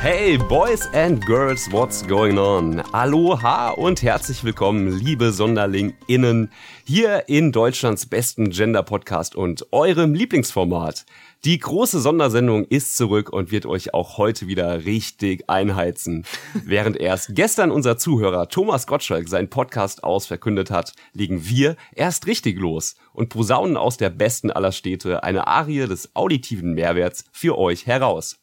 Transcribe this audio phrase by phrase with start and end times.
[0.00, 2.80] Hey Boys and Girls, what's going on?
[2.92, 6.52] Aloha und herzlich willkommen, liebe SonderlingInnen,
[6.86, 11.04] hier in Deutschlands besten Gender-Podcast und eurem Lieblingsformat.
[11.44, 16.24] Die große Sondersendung ist zurück und wird euch auch heute wieder richtig einheizen.
[16.64, 22.60] Während erst gestern unser Zuhörer Thomas Gottschalk seinen Podcast ausverkündet hat, legen wir erst richtig
[22.60, 27.88] los und posaunen aus der besten aller Städte eine Arie des auditiven Mehrwerts für euch
[27.88, 28.38] heraus.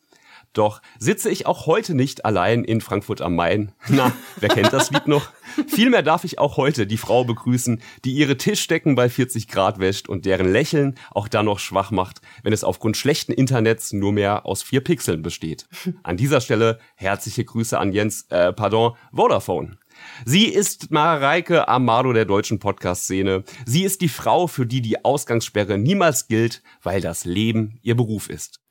[0.55, 3.73] Doch sitze ich auch heute nicht allein in Frankfurt am Main.
[3.89, 5.29] Na, wer kennt das Lied noch?
[5.67, 10.07] Vielmehr darf ich auch heute die Frau begrüßen, die ihre Tischdecken bei 40 Grad wäscht
[10.07, 14.45] und deren Lächeln auch dann noch schwach macht, wenn es aufgrund schlechten Internets nur mehr
[14.45, 15.67] aus vier Pixeln besteht.
[16.03, 19.77] An dieser Stelle herzliche Grüße an Jens, äh, pardon, Vodafone.
[20.25, 23.43] Sie ist Mareike Amado der deutschen Podcast-Szene.
[23.65, 28.29] Sie ist die Frau, für die die Ausgangssperre niemals gilt, weil das Leben ihr Beruf
[28.29, 28.61] ist.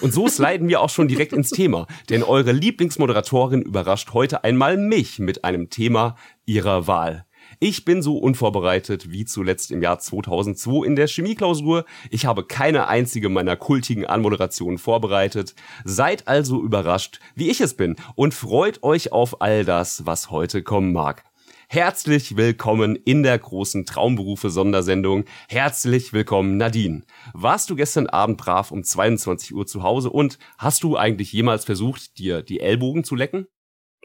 [0.00, 4.76] Und so sliden wir auch schon direkt ins Thema, denn eure Lieblingsmoderatorin überrascht heute einmal
[4.76, 7.24] mich mit einem Thema ihrer Wahl.
[7.60, 11.84] Ich bin so unvorbereitet wie zuletzt im Jahr 2002 in der Chemieklausur.
[12.10, 15.54] Ich habe keine einzige meiner kultigen Anmoderationen vorbereitet.
[15.84, 20.62] Seid also überrascht, wie ich es bin und freut euch auf all das, was heute
[20.62, 21.24] kommen mag.
[21.68, 25.24] Herzlich willkommen in der großen Traumberufe Sondersendung.
[25.48, 27.02] Herzlich willkommen Nadine.
[27.32, 31.64] Warst du gestern Abend brav um 22 Uhr zu Hause und hast du eigentlich jemals
[31.64, 33.46] versucht, dir die Ellbogen zu lecken?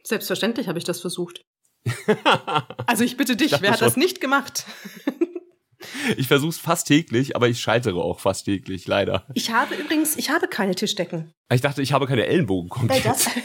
[0.03, 1.45] Selbstverständlich habe ich das versucht.
[2.87, 3.87] also ich bitte dich, ich wer hat schon.
[3.87, 4.65] das nicht gemacht?
[6.17, 9.27] ich versuche es fast täglich, aber ich scheitere auch fast täglich, leider.
[9.33, 11.33] Ich habe übrigens, ich habe keine Tischdecken.
[11.51, 13.05] Ich dachte, ich habe keine Ellenbogen komplett.
[13.05, 13.27] Das?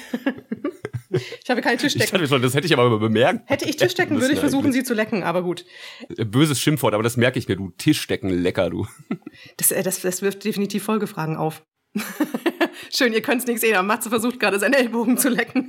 [1.43, 2.23] ich habe keine Tischdecken.
[2.23, 3.49] Ich dachte das hätte ich aber bemerkt.
[3.49, 4.83] Hätte ich Tischdecken, würde ich versuchen, eigentlich.
[4.83, 5.65] sie zu lecken, aber gut.
[6.17, 8.87] Böses Schimpfwort, aber das merke ich mir, du Tischdecken lecker, du.
[9.57, 11.63] Das, äh, das, das wirft definitiv Folgefragen auf.
[12.93, 15.69] Schön, ihr könnt es nicht sehen, aber Matze versucht gerade seinen Ellbogen zu lecken.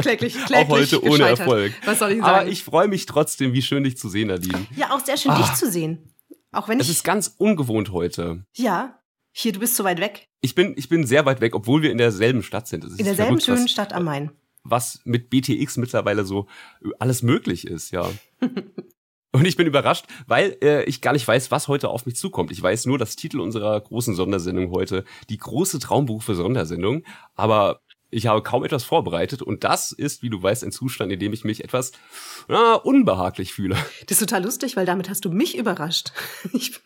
[0.00, 1.28] kläglich, kläglich Auch heute ohne.
[1.28, 1.72] Erfolg.
[1.84, 2.40] Was soll ich sagen?
[2.40, 4.66] Aber ich freue mich trotzdem, wie schön dich zu sehen, Nadine.
[4.76, 5.38] Ja, auch sehr schön, ah.
[5.38, 6.14] dich zu sehen.
[6.52, 8.44] Auch wenn es ist ganz ungewohnt heute.
[8.54, 9.00] Ja.
[9.36, 10.28] Hier, du bist so weit weg.
[10.42, 12.84] Ich bin, ich bin sehr weit weg, obwohl wir in derselben Stadt sind.
[12.84, 14.30] in derselben verrückt, schönen was, Stadt am Main.
[14.62, 16.46] Was mit BTX mittlerweile so
[17.00, 18.08] alles möglich ist, ja.
[19.32, 22.52] Und ich bin überrascht, weil äh, ich gar nicht weiß, was heute auf mich zukommt.
[22.52, 27.02] Ich weiß nur das Titel unserer großen Sondersendung heute, die große Traumberufe Sondersendung.
[27.34, 27.80] Aber
[28.10, 31.32] ich habe kaum etwas vorbereitet und das ist, wie du weißt, ein Zustand, in dem
[31.32, 31.90] ich mich etwas
[32.46, 33.76] na, unbehaglich fühle.
[34.06, 36.12] Das ist total lustig, weil damit hast du mich überrascht.
[36.52, 36.80] Ich,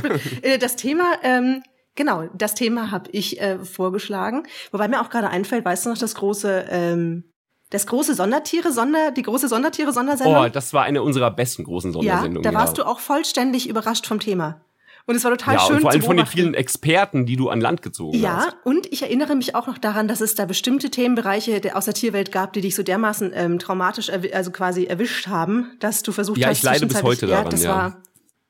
[0.60, 1.62] das Thema, ähm,
[2.00, 4.44] genau, das Thema habe ich äh, vorgeschlagen.
[4.72, 7.24] Wobei mir auch gerade einfällt, weißt du noch, das große ähm,
[7.68, 10.44] das große Sondertiere, Sonder, die große Sondertiere Sondersendung.
[10.44, 12.42] Oh, das war eine unserer besten großen Sondersendungen.
[12.42, 12.84] Ja, da warst ja.
[12.84, 14.62] du auch vollständig überrascht vom Thema.
[15.06, 15.76] Und es war total ja, schön.
[15.76, 18.46] Und vor allem von den vielen Experten, die du an Land gezogen ja, hast.
[18.46, 21.94] Ja, und ich erinnere mich auch noch daran, dass es da bestimmte Themenbereiche aus der
[21.94, 26.38] Tierwelt gab, die dich so dermaßen ähm, traumatisch, also quasi erwischt haben, dass du versucht
[26.38, 27.44] ja, hast, ja, ich leide bis heute daran.
[27.44, 27.70] Ja, das ja.
[27.70, 28.02] war.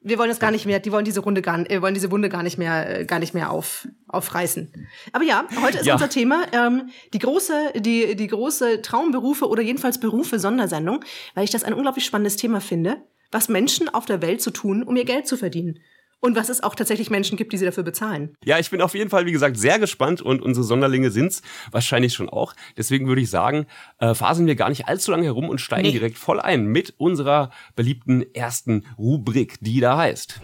[0.02, 2.28] Wir wollen das gar nicht mehr, die wollen diese Runde gar, äh, wollen diese Wunde
[2.28, 4.72] gar nicht mehr, äh, gar nicht mehr auf, aufreißen.
[5.12, 5.94] Aber ja, heute ist ja.
[5.94, 11.50] unser Thema ähm, die große, die, die große Traumberufe oder jedenfalls Berufe Sondersendung, weil ich
[11.50, 12.96] das ein unglaublich spannendes Thema finde,
[13.30, 15.80] was Menschen auf der Welt zu tun, um ihr Geld zu verdienen
[16.20, 18.36] und was es auch tatsächlich Menschen gibt, die sie dafür bezahlen.
[18.44, 22.14] Ja, ich bin auf jeden Fall, wie gesagt, sehr gespannt und unsere Sonderlinge sind's wahrscheinlich
[22.14, 22.54] schon auch.
[22.76, 23.66] Deswegen würde ich sagen,
[23.98, 25.92] äh, fasen wir gar nicht allzu lange herum und steigen nee.
[25.92, 30.40] direkt voll ein mit unserer beliebten ersten Rubrik, die da heißt.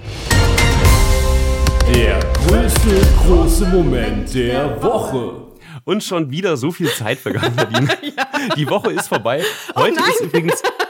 [1.94, 2.18] Der
[2.48, 5.46] größte große Moment der Woche.
[5.84, 7.86] Und schon wieder so viel Zeit vergangen, Nadine.
[8.02, 8.54] ja.
[8.56, 9.42] Die Woche ist vorbei.
[9.74, 10.62] Oh Heute oh ist übrigens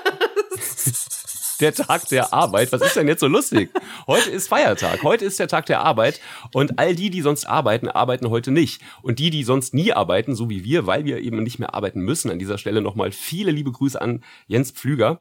[1.61, 2.73] der Tag der Arbeit.
[2.73, 3.71] Was ist denn jetzt so lustig?
[4.07, 5.03] Heute ist Feiertag.
[5.03, 6.21] Heute ist der Tag der Arbeit.
[6.53, 8.83] Und all die, die sonst arbeiten, arbeiten heute nicht.
[9.03, 12.01] Und die, die sonst nie arbeiten, so wie wir, weil wir eben nicht mehr arbeiten
[12.01, 15.21] müssen, an dieser Stelle nochmal viele liebe Grüße an Jens Pflüger.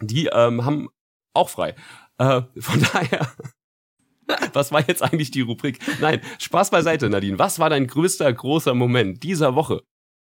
[0.00, 0.88] Die ähm, haben
[1.34, 1.74] auch frei.
[2.18, 3.28] Äh, von daher.
[4.52, 5.78] Was war jetzt eigentlich die Rubrik?
[6.00, 7.38] Nein, Spaß beiseite, Nadine.
[7.38, 9.82] Was war dein größter, großer Moment dieser Woche?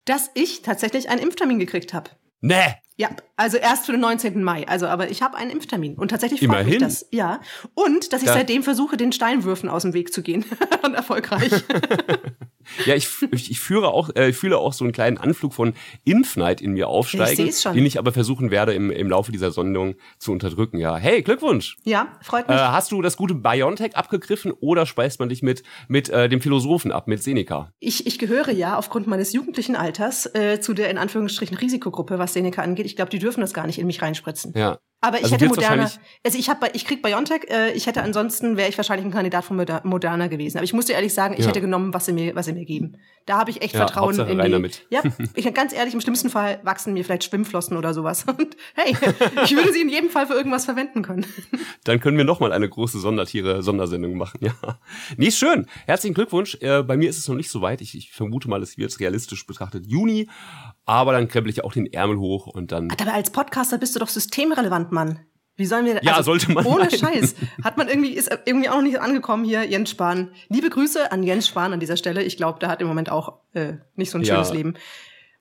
[0.06, 2.12] Dass ich tatsächlich einen Impftermin gekriegt habe.
[2.42, 2.76] Nee.
[3.00, 3.08] Ja,
[3.38, 4.44] also erst für den 19.
[4.44, 4.68] Mai.
[4.68, 7.08] Also, aber ich habe einen Impftermin und tatsächlich freut mich das.
[7.12, 7.40] Ja.
[7.74, 10.44] Und dass ich da seitdem versuche, den Steinwürfen aus dem Weg zu gehen.
[10.84, 11.50] und erfolgreich.
[12.86, 16.60] ja, ich, ich, ich führe auch, äh, fühle auch so einen kleinen Anflug von Impfneid
[16.60, 20.34] in mir aufsteigen, ich den ich aber versuchen werde, im, im Laufe dieser Sendung zu
[20.34, 20.78] unterdrücken.
[20.78, 21.78] Ja, hey, Glückwunsch.
[21.86, 22.58] Ja, freut mich.
[22.58, 26.42] Äh, hast du das gute Biontech abgegriffen oder speist man dich mit, mit äh, dem
[26.42, 27.72] Philosophen ab, mit Seneca?
[27.80, 32.34] Ich, ich gehöre ja aufgrund meines jugendlichen Alters äh, zu der in Anführungsstrichen Risikogruppe, was
[32.34, 32.89] Seneca angeht.
[32.90, 34.54] Ich glaube, die dürfen das gar nicht in mich reinspritzen.
[34.56, 34.80] Ja.
[35.02, 35.90] Aber ich also hätte Moderna,
[36.26, 37.50] also ich habe, ich krieg Biontech.
[37.50, 40.58] Äh, ich hätte ansonsten wäre ich wahrscheinlich ein Kandidat von Moderna gewesen.
[40.58, 41.48] Aber ich muss dir ehrlich sagen, ich ja.
[41.48, 42.98] hätte genommen, was sie mir, was sie mir geben.
[43.26, 44.52] Da habe ich echt ja, Vertrauen Hauptsache in die.
[44.52, 44.86] Damit.
[44.90, 45.04] Ja,
[45.36, 48.26] ich ganz ehrlich, im schlimmsten Fall wachsen mir vielleicht Schwimmflossen oder sowas.
[48.28, 48.92] Und hey,
[49.46, 51.26] ich würde sie in jedem Fall für irgendwas verwenden können.
[51.86, 54.40] Dann können wir noch mal eine große Sondertiere Sondersendung machen.
[54.42, 54.80] Ja,
[55.16, 55.68] nee, schön.
[55.86, 56.58] Herzlichen Glückwunsch.
[56.60, 57.80] Äh, bei mir ist es noch nicht so weit.
[57.82, 60.28] Ich, ich vermute mal, es wird realistisch betrachtet Juni.
[60.90, 62.90] Aber dann krempel ich auch den Ärmel hoch und dann.
[62.90, 65.20] Aber als Podcaster bist du doch systemrelevant, Mann.
[65.56, 66.66] Wie sollen wir Ja, also, sollte man.
[66.66, 66.98] Ohne meinen.
[66.98, 67.36] Scheiß.
[67.64, 70.32] Hat man irgendwie, ist irgendwie auch noch nicht angekommen hier, Jens Spahn.
[70.48, 72.24] Liebe Grüße an Jens Spahn an dieser Stelle.
[72.24, 74.56] Ich glaube, der hat im Moment auch äh, nicht so ein schönes ja.
[74.56, 74.74] Leben.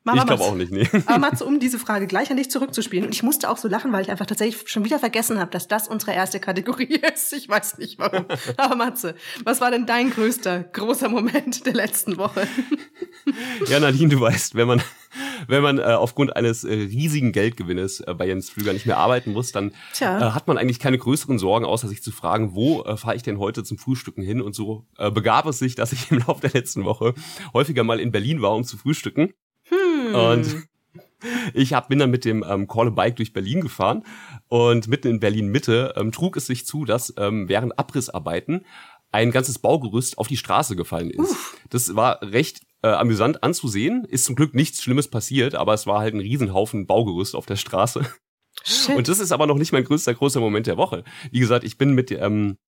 [0.04, 0.88] Mama, ich glaube auch nicht, nee.
[1.06, 3.04] Aber Matze, um diese Frage gleich an dich zurückzuspielen.
[3.04, 5.68] Und ich musste auch so lachen, weil ich einfach tatsächlich schon wieder vergessen habe, dass
[5.68, 7.32] das unsere erste Kategorie ist.
[7.32, 8.24] Ich weiß nicht warum.
[8.56, 9.14] Aber Matze,
[9.44, 12.46] was war denn dein größter, großer Moment der letzten Woche?
[13.66, 14.82] Ja, Nadine, du weißt, wenn man,
[15.46, 19.32] wenn man äh, aufgrund eines äh, riesigen Geldgewinnes äh, bei Jens Flüger nicht mehr arbeiten
[19.32, 22.96] muss, dann äh, hat man eigentlich keine größeren Sorgen, außer sich zu fragen, wo äh,
[22.96, 24.40] fahre ich denn heute zum Frühstücken hin?
[24.40, 27.14] Und so äh, begab es sich, dass ich im Laufe der letzten Woche
[27.52, 29.34] häufiger mal in Berlin war, um zu frühstücken.
[30.08, 30.14] Hm.
[30.14, 30.68] Und
[31.52, 34.04] ich hab, bin dann mit dem ähm, Call a Bike durch Berlin gefahren
[34.48, 38.64] und mitten in Berlin Mitte ähm, trug es sich zu, dass ähm, während Abrissarbeiten
[39.10, 41.30] ein ganzes Baugerüst auf die Straße gefallen ist.
[41.30, 41.56] Uff.
[41.70, 44.04] Das war recht äh, amüsant anzusehen.
[44.04, 47.56] Ist zum Glück nichts Schlimmes passiert, aber es war halt ein Riesenhaufen Baugerüst auf der
[47.56, 48.06] Straße.
[48.64, 48.96] Shit.
[48.96, 51.04] Und das ist aber noch nicht mein größter, großer Moment der Woche.
[51.30, 52.58] Wie gesagt, ich bin mit ähm,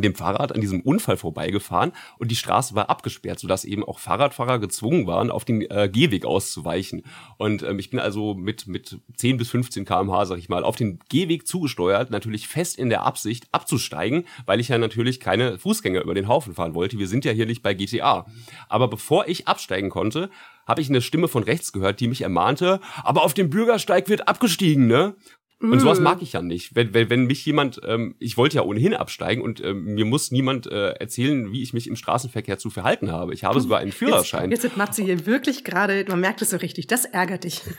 [0.00, 4.58] dem Fahrrad an diesem Unfall vorbeigefahren und die Straße war abgesperrt, sodass eben auch Fahrradfahrer
[4.58, 7.02] gezwungen waren, auf den äh, Gehweg auszuweichen.
[7.36, 10.76] Und ähm, ich bin also mit, mit 10 bis 15 kmh, sag ich mal, auf
[10.76, 16.00] den Gehweg zugesteuert, natürlich fest in der Absicht abzusteigen, weil ich ja natürlich keine Fußgänger
[16.00, 16.98] über den Haufen fahren wollte.
[16.98, 18.26] Wir sind ja hier nicht bei GTA.
[18.68, 20.30] Aber bevor ich absteigen konnte,
[20.66, 24.28] habe ich eine Stimme von rechts gehört, die mich ermahnte, aber auf dem Bürgersteig wird
[24.28, 25.16] abgestiegen, ne?
[25.62, 26.74] Und sowas mag ich ja nicht.
[26.74, 30.30] Wenn, wenn, wenn mich jemand, ähm, ich wollte ja ohnehin absteigen und ähm, mir muss
[30.30, 33.32] niemand äh, erzählen, wie ich mich im Straßenverkehr zu verhalten habe.
[33.34, 34.50] Ich habe sogar einen Führerschein.
[34.50, 37.62] Jetzt, jetzt ist Matze hier wirklich gerade, man merkt es so richtig, das ärgert dich.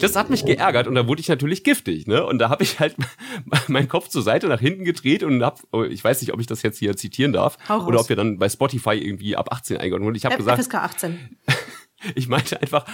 [0.00, 2.24] Das hat mich geärgert und da wurde ich natürlich giftig, ne?
[2.24, 2.94] Und da habe ich halt
[3.68, 6.46] meinen Kopf zur Seite nach hinten gedreht und hab, oh, ich weiß nicht, ob ich
[6.46, 10.06] das jetzt hier zitieren darf oder ob wir dann bei Spotify irgendwie ab 18 eingeordnet
[10.06, 10.16] wurden.
[10.16, 11.18] Ich habe gesagt, FSK 18.
[12.14, 12.84] Ich meinte einfach,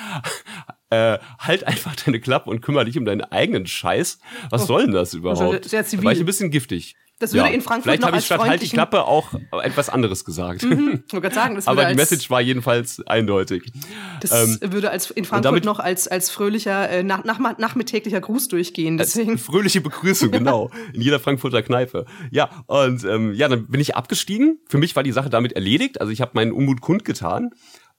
[0.91, 4.19] äh, halt einfach deine Klappe und kümmere dich um deinen eigenen Scheiß.
[4.51, 5.65] Was oh, soll denn das überhaupt?
[5.65, 6.03] Sehr zivil.
[6.03, 6.97] Da war ich ein bisschen giftig.
[7.21, 10.25] Das würde ja, in Frankfurt Vielleicht habe ich statt halt die Klappe auch etwas anderes
[10.25, 10.65] gesagt.
[10.65, 13.73] Mhm, ich sagen, das Aber die Message war jedenfalls eindeutig.
[14.21, 18.21] Das ähm, würde als in Frankfurt damit, noch als, als fröhlicher, äh, nach, nach, nachmittäglicher
[18.21, 18.99] Gruß durchgehen.
[18.99, 19.39] Deswegen.
[19.39, 20.73] fröhliche Begrüßung, genau.
[20.93, 22.05] in jeder Frankfurter Kneipe.
[22.33, 24.59] Ja, und ähm, ja, dann bin ich abgestiegen.
[24.69, 26.01] Für mich war die Sache damit erledigt.
[26.01, 27.51] Also ich habe meinen Unmut kundgetan.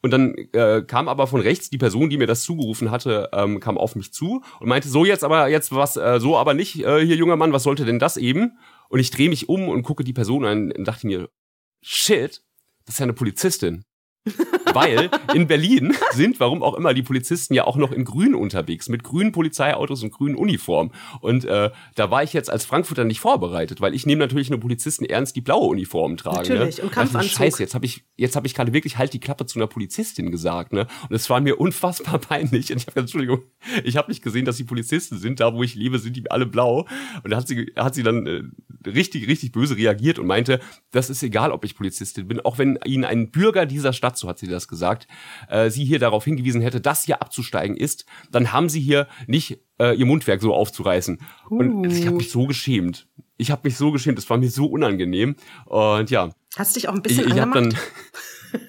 [0.05, 3.59] Und dann äh, kam aber von rechts die Person, die mir das zugerufen hatte, ähm,
[3.59, 6.75] kam auf mich zu und meinte, so jetzt aber, jetzt was, äh, so aber nicht,
[6.85, 8.55] äh, hier junger Mann, was sollte denn das eben?
[8.89, 11.27] Und ich drehe mich um und gucke die Person an und dachte mir,
[11.81, 12.43] shit,
[12.85, 13.83] das ist ja eine Polizistin.
[14.75, 18.89] Weil in Berlin sind, warum auch immer, die Polizisten ja auch noch in Grün unterwegs,
[18.89, 20.91] mit grünen Polizeiautos und grünen Uniformen.
[21.21, 24.59] Und äh, da war ich jetzt als Frankfurter nicht vorbereitet, weil ich nehme natürlich nur
[24.59, 26.47] Polizisten ernst, die blaue Uniformen tragen.
[26.49, 26.55] Ne?
[26.55, 26.83] Natürlich, ne?
[26.83, 27.31] und Kampfanzug.
[27.31, 30.31] Scheiße, jetzt habe ich, jetzt habe ich gerade wirklich halt die Klappe zu einer Polizistin
[30.31, 30.87] gesagt, ne?
[31.09, 32.71] Und es war mir unfassbar peinlich.
[32.71, 33.43] Und ich habe Entschuldigung,
[33.83, 36.45] ich habe nicht gesehen, dass die Polizisten sind, da wo ich lebe, sind die alle
[36.45, 36.85] blau.
[37.23, 38.43] Und da hat sie, hat sie dann äh,
[38.89, 40.59] richtig, richtig böse reagiert und meinte,
[40.91, 44.27] das ist egal, ob ich Polizistin bin, auch wenn Ihnen ein Bürger dieser Stadt, so
[44.27, 45.07] hat sie das gesagt,
[45.49, 49.59] äh, sie hier darauf hingewiesen hätte, dass hier abzusteigen ist, dann haben sie hier nicht
[49.79, 51.19] äh, ihr Mundwerk so aufzureißen.
[51.49, 51.57] Uh.
[51.57, 53.07] Und ich habe mich so geschämt.
[53.37, 55.35] Ich habe mich so geschämt, es war mir so unangenehm.
[55.65, 56.29] Und ja.
[56.55, 57.75] Hast dich auch ein bisschen ich, ich angemacht?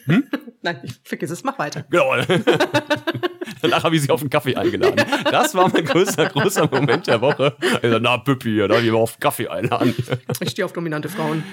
[0.07, 0.25] Hm?
[0.63, 1.85] Nein, ich vergiss es, mach weiter.
[1.91, 2.17] Genau.
[3.63, 5.05] Danach habe ich sie auf einen Kaffee eingeladen.
[5.31, 7.57] Das war mein größter, großer Moment der Woche.
[7.83, 9.95] Also, na, Püppi, da ich mal auf einen Kaffee einladen.
[10.41, 11.45] Ich stehe auf dominante Frauen.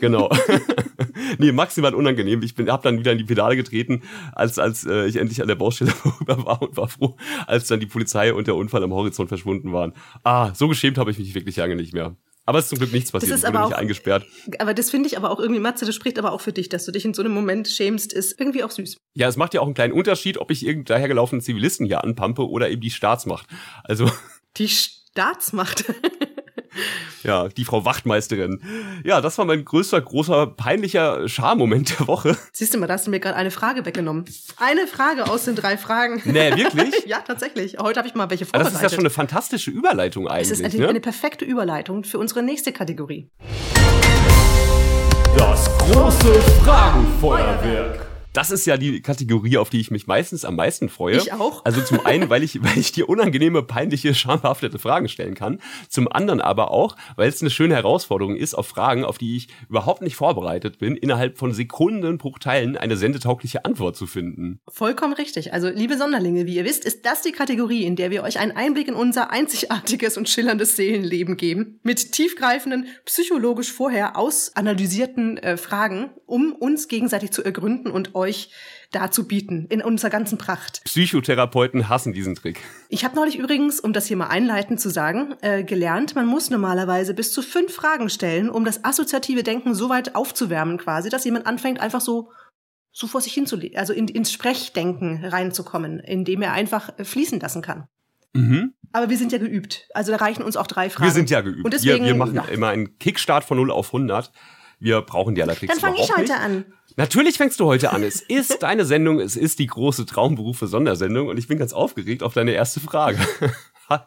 [0.00, 0.28] Genau.
[1.38, 2.42] Nee, maximal unangenehm.
[2.42, 4.02] Ich bin, habe dann wieder in die Pedale getreten,
[4.32, 7.16] als, als äh, ich endlich an der Baustelle vorüber war und war froh,
[7.46, 9.92] als dann die Polizei und der Unfall am Horizont verschwunden waren.
[10.24, 12.16] Ah, so geschämt habe ich mich wirklich lange nicht mehr.
[12.44, 14.26] Aber es ist zum Glück nichts passiert, das ist ich aber nicht auch, eingesperrt.
[14.58, 16.84] Aber das finde ich aber auch irgendwie, Matze, das spricht aber auch für dich, dass
[16.84, 18.96] du dich in so einem Moment schämst, ist irgendwie auch süß.
[19.14, 22.48] Ja, es macht ja auch einen kleinen Unterschied, ob ich irgendeinen dahergelaufenen Zivilisten hier anpampe
[22.48, 23.46] oder eben die Staatsmacht.
[23.84, 24.10] Also.
[24.56, 25.84] Die Staatsmacht.
[27.22, 28.60] Ja, die Frau Wachtmeisterin.
[29.04, 32.36] Ja, das war mein größter, großer, peinlicher Schammoment der Woche.
[32.52, 34.24] Siehst du mal, da hast du mir gerade eine Frage weggenommen.
[34.56, 36.20] Eine Frage aus den drei Fragen.
[36.24, 36.94] Nee, wirklich?
[37.06, 37.78] ja, tatsächlich.
[37.78, 38.66] Heute habe ich mal welche vorbereitet.
[38.66, 40.50] Aber das ist ja schon eine fantastische Überleitung eigentlich.
[40.50, 40.88] Es ist eine, ne?
[40.88, 43.30] eine perfekte Überleitung für unsere nächste Kategorie.
[45.36, 48.11] Das große Fragenfeuerwerk.
[48.32, 51.18] Das ist ja die Kategorie, auf die ich mich meistens am meisten freue.
[51.18, 51.66] Ich auch.
[51.66, 55.60] Also zum einen, weil ich, weil ich dir unangenehme, peinliche, schambehaftete Fragen stellen kann.
[55.90, 59.48] Zum anderen aber auch, weil es eine schöne Herausforderung ist, auf Fragen, auf die ich
[59.68, 64.60] überhaupt nicht vorbereitet bin, innerhalb von Sekundenbruchteilen eine sendetaugliche Antwort zu finden.
[64.66, 65.52] Vollkommen richtig.
[65.52, 68.52] Also, liebe Sonderlinge, wie ihr wisst, ist das die Kategorie, in der wir euch einen
[68.52, 71.80] Einblick in unser einzigartiges und schillerndes Seelenleben geben.
[71.82, 78.21] Mit tiefgreifenden, psychologisch vorher ausanalysierten äh, Fragen, um uns gegenseitig zu ergründen und euch
[78.90, 80.82] dazu bieten, in unserer ganzen Pracht.
[80.84, 82.60] Psychotherapeuten hassen diesen Trick.
[82.88, 86.50] Ich habe neulich übrigens, um das hier mal einleitend zu sagen, äh, gelernt, man muss
[86.50, 91.24] normalerweise bis zu fünf Fragen stellen, um das assoziative Denken so weit aufzuwärmen quasi, dass
[91.24, 92.30] jemand anfängt einfach so
[92.94, 97.88] so vor sich hinzulegen, also in, ins Sprechdenken reinzukommen, indem er einfach fließen lassen kann.
[98.34, 98.74] Mhm.
[98.92, 99.88] Aber wir sind ja geübt.
[99.94, 101.06] Also da reichen uns auch drei Fragen.
[101.06, 101.64] Wir sind ja geübt.
[101.64, 102.44] Und deswegen, wir, wir machen ja.
[102.44, 104.30] immer einen Kickstart von 0 auf 100.
[104.78, 106.34] Wir brauchen die Allertricks Dann fange ich heute nicht.
[106.34, 106.64] an.
[106.96, 108.02] Natürlich fängst du heute an.
[108.02, 112.22] Es ist deine Sendung, es ist die große Traumberufe Sondersendung und ich bin ganz aufgeregt
[112.22, 113.18] auf deine erste Frage.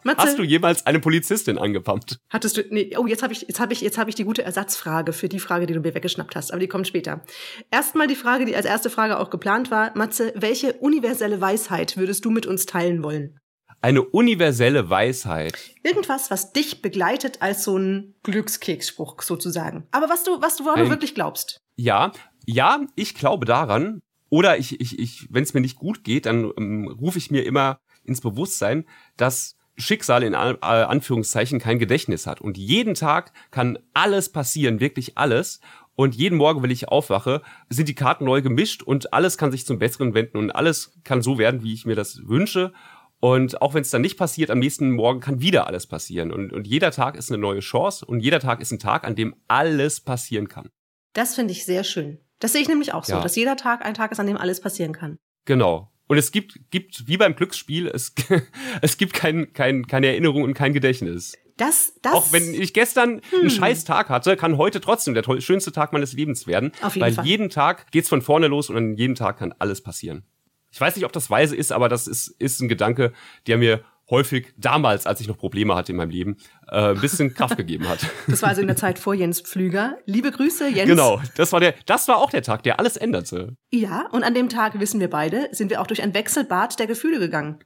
[0.02, 0.22] Matze?
[0.22, 2.18] Hast du jemals eine Polizistin angepumpt?
[2.30, 4.42] Hattest du, nee, oh, jetzt habe ich, jetzt habe ich, jetzt habe ich die gute
[4.42, 7.22] Ersatzfrage für die Frage, die du mir weggeschnappt hast, aber die kommt später.
[7.70, 9.96] Erstmal die Frage, die als erste Frage auch geplant war.
[9.96, 13.38] Matze, welche universelle Weisheit würdest du mit uns teilen wollen?
[13.82, 15.54] Eine universelle Weisheit.
[15.84, 19.86] Irgendwas, was dich begleitet als so ein Glückskeksspruch sozusagen.
[19.92, 21.60] Aber was du, was du, woran du wirklich glaubst.
[21.76, 22.12] Ja,
[22.46, 24.02] ja, ich glaube daran.
[24.28, 27.44] Oder ich, ich, ich, wenn es mir nicht gut geht, dann ähm, rufe ich mir
[27.44, 28.84] immer ins Bewusstsein,
[29.16, 32.40] dass Schicksal in äh, Anführungszeichen kein Gedächtnis hat.
[32.40, 35.60] Und jeden Tag kann alles passieren, wirklich alles.
[35.94, 39.66] Und jeden Morgen, wenn ich aufwache, sind die Karten neu gemischt und alles kann sich
[39.66, 42.72] zum Besseren wenden und alles kann so werden, wie ich mir das wünsche.
[43.18, 46.32] Und auch wenn es dann nicht passiert, am nächsten Morgen kann wieder alles passieren.
[46.32, 49.14] Und, und jeder Tag ist eine neue Chance und jeder Tag ist ein Tag, an
[49.14, 50.68] dem alles passieren kann.
[51.14, 52.18] Das finde ich sehr schön.
[52.38, 53.20] Das sehe ich nämlich auch so, Ja.
[53.20, 55.18] dass jeder Tag ein Tag ist, an dem alles passieren kann.
[55.44, 55.90] Genau.
[56.08, 58.14] Und es gibt, gibt wie beim Glücksspiel, es,
[58.82, 61.34] es gibt kein, kein, keine Erinnerung und kein Gedächtnis.
[61.56, 62.12] Das, das.
[62.12, 65.92] Auch wenn ich gestern einen scheiß Tag hatte, kann heute trotzdem der toll, schönste Tag
[65.92, 66.72] meines Lebens werden.
[66.82, 67.26] Auf jeden weil Fall.
[67.26, 70.24] jeden Tag geht's von vorne los und an jedem Tag kann alles passieren.
[70.70, 73.14] Ich weiß nicht, ob das weise ist, aber das ist, ist ein Gedanke,
[73.46, 76.36] der mir häufig damals, als ich noch Probleme hatte in meinem Leben,
[76.70, 77.98] äh, ein bisschen Kraft gegeben hat.
[78.26, 79.98] Das war also in der Zeit vor Jens Pflüger.
[80.06, 80.88] Liebe Grüße, Jens.
[80.88, 83.56] Genau, das war der, das war auch der Tag, der alles änderte.
[83.70, 86.86] Ja, und an dem Tag, wissen wir beide, sind wir auch durch ein Wechselbad der
[86.86, 87.58] Gefühle gegangen.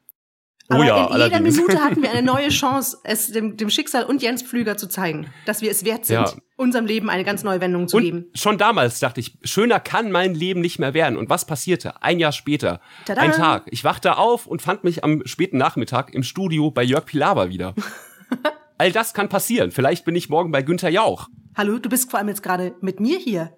[0.70, 1.56] Oh Aber ja, in jeder allerdings.
[1.56, 5.26] Minute hatten wir eine neue Chance, es dem, dem Schicksal und Jens Pflüger zu zeigen,
[5.44, 6.32] dass wir es wert sind, Ja.
[6.60, 8.26] Unserem Leben eine ganz neue Wendung zu Und geben.
[8.34, 11.16] schon damals dachte ich, schöner kann mein Leben nicht mehr werden.
[11.16, 12.02] Und was passierte?
[12.02, 13.22] Ein Jahr später, Tada.
[13.22, 13.64] ein Tag.
[13.70, 17.74] Ich wachte auf und fand mich am späten Nachmittag im Studio bei Jörg Pilawa wieder.
[18.78, 19.70] All das kann passieren.
[19.72, 21.28] Vielleicht bin ich morgen bei Günther Jauch.
[21.56, 23.52] Hallo, du bist vor allem jetzt gerade mit mir hier.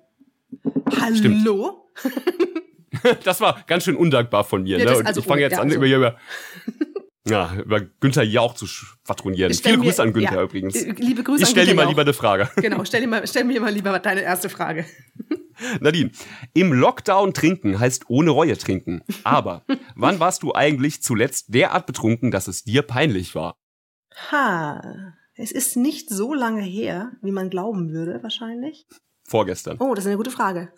[1.14, 1.40] Stimmt.
[1.40, 1.90] Hallo?
[3.24, 4.78] Das war ganz schön undankbar von mir.
[4.78, 5.06] Ja, ne?
[5.06, 6.16] also, ich fange jetzt ja, an, also- über, über,
[7.28, 9.52] ja, über Günther Jauch zu schwadronieren.
[9.54, 10.74] Stell Viele mir- Grüße an Günther ja, übrigens.
[10.76, 11.90] äh, Liebe Grüße ich an stelle dir mal Jauch.
[11.90, 12.50] lieber eine Frage.
[12.56, 14.84] Genau, stell, dir mal, stell mir mal lieber deine erste Frage.
[15.80, 16.10] Nadine,
[16.54, 19.02] im Lockdown trinken heißt ohne Reue trinken.
[19.22, 19.64] Aber
[19.94, 23.54] wann warst du eigentlich zuletzt derart betrunken, dass es dir peinlich war?
[24.30, 28.86] Ha, es ist nicht so lange her, wie man glauben würde, wahrscheinlich.
[29.28, 29.76] Vorgestern.
[29.78, 30.72] Oh, das ist eine gute Frage.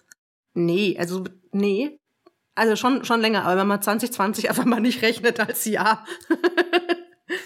[0.53, 1.99] Nee, also, nee.
[2.55, 6.05] Also schon, schon länger, aber wenn man 2020 einfach mal nicht rechnet als Jahr.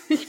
[0.09, 0.27] Ich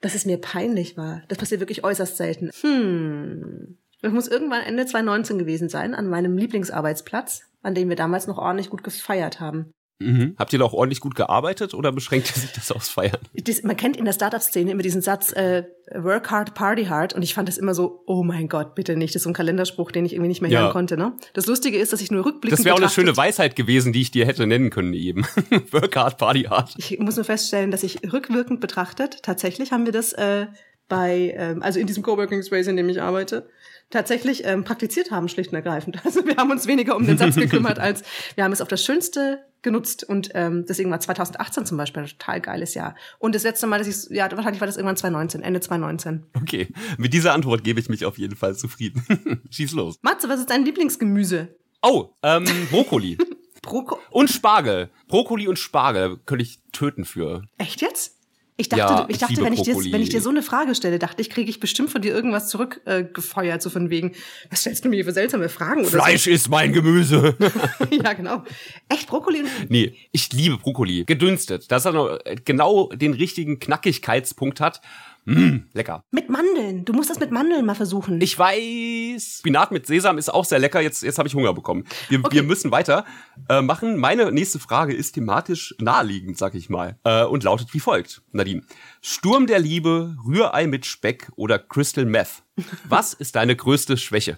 [0.00, 1.22] Dass es mir peinlich war.
[1.28, 2.50] Das passiert wirklich äußerst selten.
[2.60, 3.78] Hm.
[4.02, 8.38] Das muss irgendwann Ende 2019 gewesen sein, an meinem Lieblingsarbeitsplatz, an dem wir damals noch
[8.38, 9.72] ordentlich gut gefeiert haben.
[9.98, 10.34] Mhm.
[10.38, 13.18] Habt ihr da auch ordentlich gut gearbeitet oder beschränkte sich das aufs Feiern?
[13.32, 17.14] Das, man kennt in der Startup-Szene immer diesen Satz, äh, work hard, party hard.
[17.14, 19.14] Und ich fand das immer so, oh mein Gott, bitte nicht.
[19.14, 20.60] Das ist so ein Kalenderspruch, den ich irgendwie nicht mehr Ja.
[20.62, 20.96] hören konnte.
[20.98, 21.14] Ne?
[21.32, 24.02] Das Lustige ist, dass ich nur rückblickend Das wäre auch eine schöne Weisheit gewesen, die
[24.02, 25.24] ich dir hätte nennen können eben.
[25.70, 26.74] Work hard, party hard.
[26.76, 30.46] Ich muss nur feststellen, dass ich rückwirkend betrachtet, tatsächlich haben wir das äh,
[30.88, 33.48] bei, ähm, also in diesem Coworking Space, in dem ich arbeite,
[33.90, 36.00] tatsächlich ähm, praktiziert haben, schlicht und ergreifend.
[36.04, 38.02] Also wir haben uns weniger um den Satz gekümmert, als
[38.36, 40.04] wir haben es auf das Schönste genutzt.
[40.04, 42.94] Und ähm, deswegen war 2018 zum Beispiel ein total geiles Jahr.
[43.18, 46.26] Und das letzte Mal, dass ich ja, wahrscheinlich war das irgendwann 2019, Ende 2019.
[46.34, 49.42] Okay, mit dieser Antwort gebe ich mich auf jeden Fall zufrieden.
[49.50, 49.98] Schieß los.
[50.02, 51.56] Matze, was ist dein Lieblingsgemüse?
[51.82, 53.18] Oh, ähm, Brokkoli.
[53.62, 54.90] Broko und Spargel.
[55.08, 57.42] Brokkoli und Spargel könnte ich töten für.
[57.58, 58.15] Echt jetzt?
[58.58, 60.98] Ich dachte, Ja, ich dachte, wenn ich, dir, wenn ich dir so eine Frage stelle,
[60.98, 64.12] dachte ich, kriege ich bestimmt von dir irgendwas zurückgefeuert, äh, so von wegen,
[64.48, 67.36] was stellst du mir für seltsame Fragen oder Fleisch ist mein Gemüse.
[67.38, 67.94] so?
[68.02, 68.44] ja, genau.
[68.88, 71.04] Echt Brokkoli und nee, ich liebe Brokkoli.
[71.04, 71.70] Gedünstet.
[71.70, 74.80] Dass er noch genau den richtigen Knackigkeitspunkt hat.
[75.26, 76.02] Mm, lecker.
[76.12, 76.84] mit Mandeln.
[76.84, 78.20] Du musst das mit Mandeln mal versuchen.
[78.20, 80.80] Ich weiß, Spinat mit Sesam ist auch sehr lecker.
[80.80, 81.84] Jetzt, jetzt habe ich Hunger bekommen.
[82.08, 82.36] Wir, Okay.
[82.36, 83.04] wir müssen weiter
[83.48, 83.96] äh, machen.
[83.98, 86.98] Meine nächste Frage ist thematisch naheliegend, sag ich mal.
[87.04, 88.22] Äh, und lautet wie folgt.
[88.32, 88.62] Nadine.
[89.02, 92.44] Sturm der Liebe, Rührei mit Speck oder Crystal Meth.
[92.88, 94.36] Was ist deine größte Schwäche?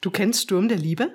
[0.00, 1.10] du kennst Sturm der Liebe?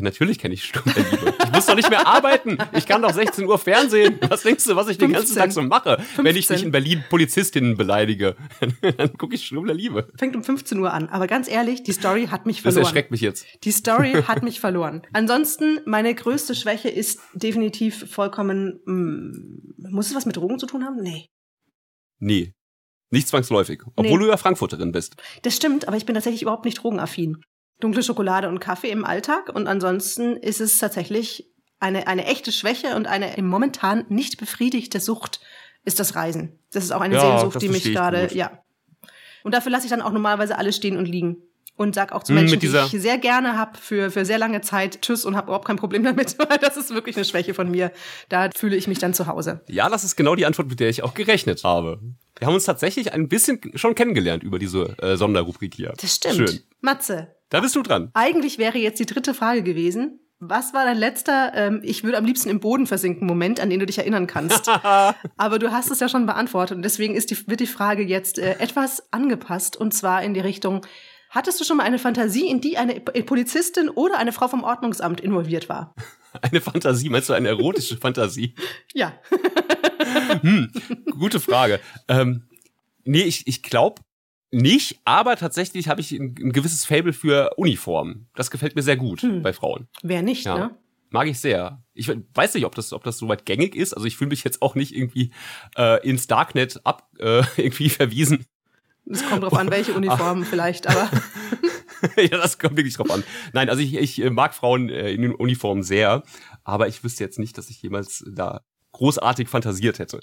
[0.00, 1.34] Ja, natürlich kenne ich Sturm der Liebe.
[1.44, 2.58] Ich muss doch nicht mehr arbeiten.
[2.74, 4.18] Ich kann doch 16 Uhr Fernsehen.
[4.28, 5.42] Was denkst du, was ich den ganzen 15.
[5.42, 5.98] Tag so mache?
[6.16, 6.54] Wenn ich 15.
[6.56, 8.36] nicht in Berlin Polizistinnen beleidige,
[8.96, 10.08] dann gucke ich Sturm der Liebe.
[10.18, 11.08] Fängt um 15 Uhr an.
[11.08, 12.84] Aber ganz ehrlich, die Story hat mich Das verloren.
[12.84, 13.46] erschreckt mich jetzt.
[13.64, 15.02] Die Story hat mich verloren.
[15.12, 18.80] Ansonsten, meine größte Schwäche ist definitiv vollkommen.
[18.86, 20.96] Mh, muss es was mit Drogen zu tun haben?
[21.02, 21.26] Nee.
[22.18, 22.52] Nee.
[23.12, 23.82] Nicht zwangsläufig.
[23.96, 24.24] Obwohl Nee.
[24.24, 25.16] du ja Frankfurterin bist.
[25.42, 27.38] Das stimmt, aber ich bin tatsächlich überhaupt nicht drogenaffin.
[27.80, 32.94] Dunkle Schokolade und Kaffee im Alltag und ansonsten ist es tatsächlich eine, eine echte Schwäche
[32.94, 35.40] und eine im momentan nicht befriedigte Sucht
[35.84, 36.58] ist das Reisen.
[36.72, 38.62] Das ist auch eine Ja, Sehnsucht, die mich gerade, ja.
[39.42, 41.38] Und dafür lasse ich dann auch normalerweise alles stehen und liegen.
[41.76, 44.60] Und sag auch zu Mm, Menschen, die ich sehr gerne hab für, für sehr lange
[44.60, 47.70] Zeit Tschüss und habe überhaupt kein Problem damit, weil das ist wirklich eine Schwäche von
[47.70, 47.90] mir.
[48.28, 49.62] Da fühle ich mich dann zu Hause.
[49.66, 51.98] Ja, das ist genau die Antwort, mit der ich auch gerechnet habe.
[52.38, 55.94] Wir haben uns tatsächlich ein bisschen schon kennengelernt über diese äh, Sonderrubrik hier.
[55.98, 56.50] Das stimmt.
[56.50, 56.60] Schön.
[56.82, 58.10] Matze, Da bist du dran.
[58.14, 60.20] Eigentlich wäre jetzt die dritte Frage gewesen.
[60.38, 63.78] Was war dein letzter, ähm, ich würde am liebsten im Boden versinken Moment, an den
[63.78, 64.68] du dich erinnern kannst?
[65.36, 68.38] Aber du hast es ja schon beantwortet und deswegen ist die, wird die Frage jetzt
[68.38, 70.86] äh, etwas angepasst und zwar in die Richtung,
[71.28, 75.20] hattest du schon mal eine Fantasie, in die eine Polizistin oder eine Frau vom Ordnungsamt
[75.20, 75.94] involviert war?
[76.42, 78.54] Eine Fantasie, meinst du eine erotische Fantasie?
[78.94, 79.14] Ja.
[81.10, 81.80] Gute Frage.
[82.06, 82.44] Ähm,
[83.02, 84.00] nee, ich, ich glaube
[84.52, 88.28] nicht, aber tatsächlich habe ich ein, ein gewisses Fable für Uniformen.
[88.34, 89.42] Das gefällt mir sehr gut Hm.
[89.42, 89.88] bei Frauen.
[90.02, 90.58] Wer nicht, Ja.
[90.58, 90.76] ne?
[91.12, 91.82] Mag ich sehr.
[91.92, 93.94] Ich weiß nicht, ob das, ob das soweit gängig ist.
[93.94, 95.32] Also ich fühle mich jetzt auch nicht irgendwie
[95.76, 98.46] äh, ins Darknet ab äh, irgendwie verwiesen.
[99.06, 101.10] Es kommt drauf an, welche Uniformen vielleicht, aber
[102.16, 103.24] ja, das kommt wirklich drauf an.
[103.52, 106.22] Nein, also ich, ich äh, mag Frauen äh, in Uniformen sehr,
[106.62, 108.60] aber ich wüsste jetzt nicht, dass ich jemals da
[108.92, 110.20] großartig fantasiert hätte.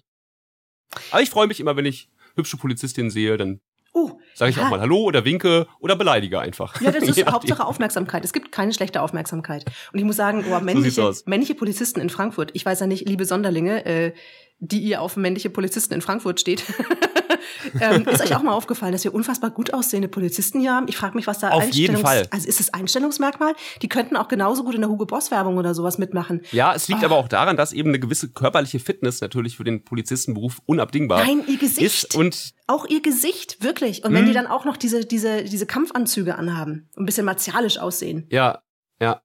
[1.12, 3.60] Aber ich freue mich immer, wenn ich hübsche Polizistinnen sehe, dann
[3.98, 6.80] oh, sage ich ja, auch mal Hallo oder winke oder beleidige einfach.
[6.82, 7.26] Ja, das ist.
[7.26, 8.24] Hauptsache Aufmerksamkeit.
[8.24, 9.66] Es gibt keine schlechte Aufmerksamkeit.
[9.92, 11.26] Und ich muss sagen, oh, männliche, aus.
[11.26, 14.14] männliche Polizisten in Frankfurt, ich weiß ja nicht, liebe Sonderlinge, äh,
[14.60, 16.64] die ihr auf männliche Polizisten in Frankfurt steht,
[17.80, 20.88] ähm, ist euch auch mal aufgefallen, dass wir unfassbar gut aussehende Polizisten hier haben?
[20.88, 22.28] Ich frage mich, was da Auf jeden Fall.
[22.32, 23.54] Also ist es Einstellungsmerkmal?
[23.82, 26.42] Die könnten auch genauso gut in der Hugo Boss Werbung oder sowas mitmachen.
[26.52, 27.06] Ja, es liegt Ah.
[27.06, 31.44] aber auch daran, dass eben eine gewisse körperliche Fitness natürlich für den Polizistenberuf unabdingbar Nein,
[31.48, 32.06] ihr Gesicht.
[32.06, 32.16] ist.
[32.16, 34.04] Und Auch ihr Gesicht, wirklich.
[34.04, 37.78] Und wenn die dann auch noch diese, diese, diese Kampfanzüge anhaben und ein bisschen martialisch
[37.78, 38.28] aussehen.
[38.32, 38.62] ja,
[39.00, 39.22] ja,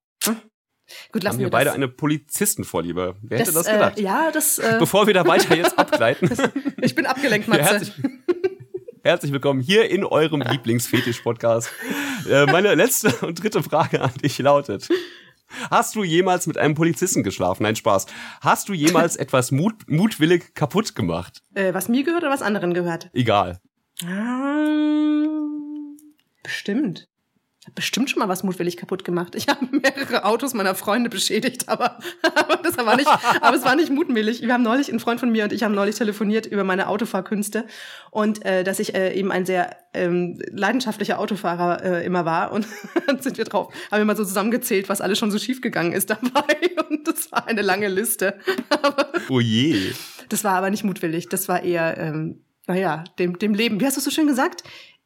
[1.12, 1.74] Gut, haben lassen wir wir beide das.
[1.74, 3.16] eine Polizistenvorliebe.
[3.22, 4.00] Wer hätte das äh, gedacht?
[4.00, 4.58] ja, das.
[4.58, 6.30] Äh, Bevor wir da weiter jetzt abgleiten,
[6.82, 7.64] ich bin abgelenkt, Ja, Matze.
[7.72, 7.92] herzlich,
[9.02, 11.70] herzlich willkommen hier in eurem Lieblingsfetisch-Podcast.
[12.28, 14.88] Äh, meine letzte und dritte Frage an dich lautet.
[15.70, 17.64] Hast du jemals mit einem Polizisten geschlafen?
[17.64, 18.06] Nein, Spaß.
[18.40, 21.42] Hast du jemals etwas mut, mutwillig kaputt gemacht?
[21.54, 23.10] Äh, was mir gehört oder was anderen gehört?
[23.12, 23.60] Egal.
[24.02, 25.96] Ähm,
[26.42, 27.06] bestimmt.
[27.62, 29.36] Ich habe bestimmt schon mal was mutwillig kaputt gemacht.
[29.36, 32.00] Ich habe mehrere Autos meiner Freunde beschädigt, aber,
[32.34, 33.08] aber das war nicht,
[33.40, 34.42] aber es war nicht mutwillig.
[34.42, 37.64] Wir haben neulich, ein Freund von mir und ich haben neulich telefoniert über meine Autofahrkünste
[38.10, 42.66] und äh, dass ich äh, eben ein sehr ähm, leidenschaftlicher Autofahrer äh, immer war und
[43.06, 46.10] dann sind wir drauf, haben wir mal so zusammengezählt, was alles schon so schiefgegangen ist
[46.10, 46.56] dabei
[46.90, 48.40] und das war eine lange Liste.
[48.70, 49.92] Aber Oh je.
[50.28, 51.28] das war aber nicht mutwillig.
[51.28, 53.78] Das war eher, ähm, naja, dem, dem Leben.
[53.80, 54.64] Wie hast du es so schön gesagt?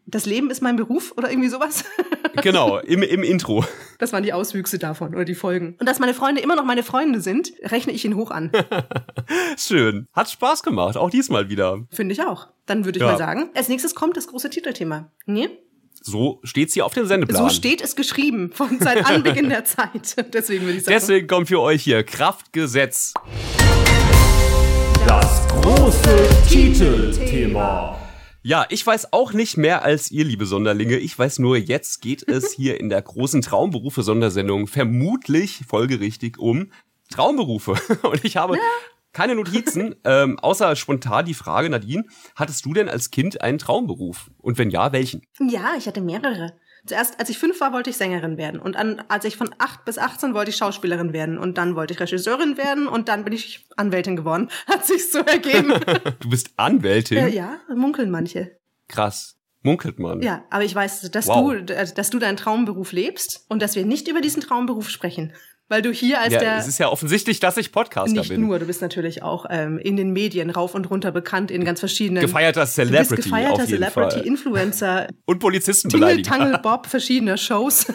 [0.09, 1.85] Das Leben ist mein Beruf oder irgendwie sowas?
[2.43, 3.65] Genau, im, im Intro.
[3.99, 5.75] Das waren die Auswüchse davon oder die Folgen.
[5.81, 8.53] Und dass meine Freunde immer noch meine Freunde sind, rechne ich ihn hoch an.
[9.57, 10.07] Schön.
[10.13, 11.87] Hat Spaß gemacht, auch diesmal wieder.
[11.91, 12.49] Finde ich auch.
[12.67, 13.13] Dann würde ich Ja.
[13.13, 15.11] mal sagen, als nächstes kommt das große Titelthema.
[15.25, 15.49] Nee?
[16.03, 17.43] So steht's hier auf dem Sendeplan.
[17.43, 20.17] So steht es geschrieben von seit Anbeginn der Zeit.
[20.35, 20.95] Deswegen würde ich sagen.
[20.95, 23.15] Deswegen kommt für euch hier Kraftgesetz.
[25.09, 27.99] Das große Titelthema.
[28.47, 30.99] Ja, ich weiß auch nicht mehr als ihr, liebe Sonderlinge.
[30.99, 36.71] Ich weiß nur, jetzt geht es hier in der großen Traumberufe-Sondersendung vermutlich folgerichtig um
[37.11, 37.75] Traumberufe.
[38.09, 38.57] Und ich habe
[39.13, 42.05] keine Notizen, ähm, außer spontan die Frage, Nadine,
[42.37, 44.31] hattest du denn als Kind einen Traumberuf?
[44.39, 45.23] Und wenn ja, welchen?
[45.41, 46.53] Ja, ich hatte mehrere.
[46.87, 48.61] Zuerst, als ich fünf war, wollte ich Sängerin werden.
[48.61, 51.39] Und an, als ich von acht bis 18 wollte ich Schauspielerin werden.
[51.39, 52.87] Und dann wollte ich Regisseurin werden.
[52.87, 54.49] Und dann bin ich Anwältin geworden.
[54.67, 55.75] Hat sich so ergeben.
[56.21, 57.19] du bist Anwältin?
[57.19, 58.57] Äh, ja, munkeln manche.
[58.89, 59.37] Krass.
[59.63, 60.23] Munkelt man.
[60.23, 61.53] Ja, aber ich weiß, dass wow.
[61.53, 65.33] du, dass du deinen Traumberuf lebst und dass wir nicht über diesen Traumberuf sprechen.
[65.69, 66.59] Weil du hier als ja, der.
[66.59, 68.41] Es ist ja offensichtlich, dass ich Podcaster nicht bin.
[68.41, 71.65] Nicht nur, du bist natürlich auch ähm, in den Medien rauf und runter bekannt in
[71.65, 72.23] ganz verschiedenen.
[72.23, 73.09] Gefeierter Celebrity.
[73.09, 74.27] Du bist gefeierter Celebrity, Fall.
[74.27, 75.09] Influencer.
[75.25, 76.31] Und Polizistenbeleidiger.
[76.31, 77.87] Tingle, Tangle, Bob, verschiedene Shows.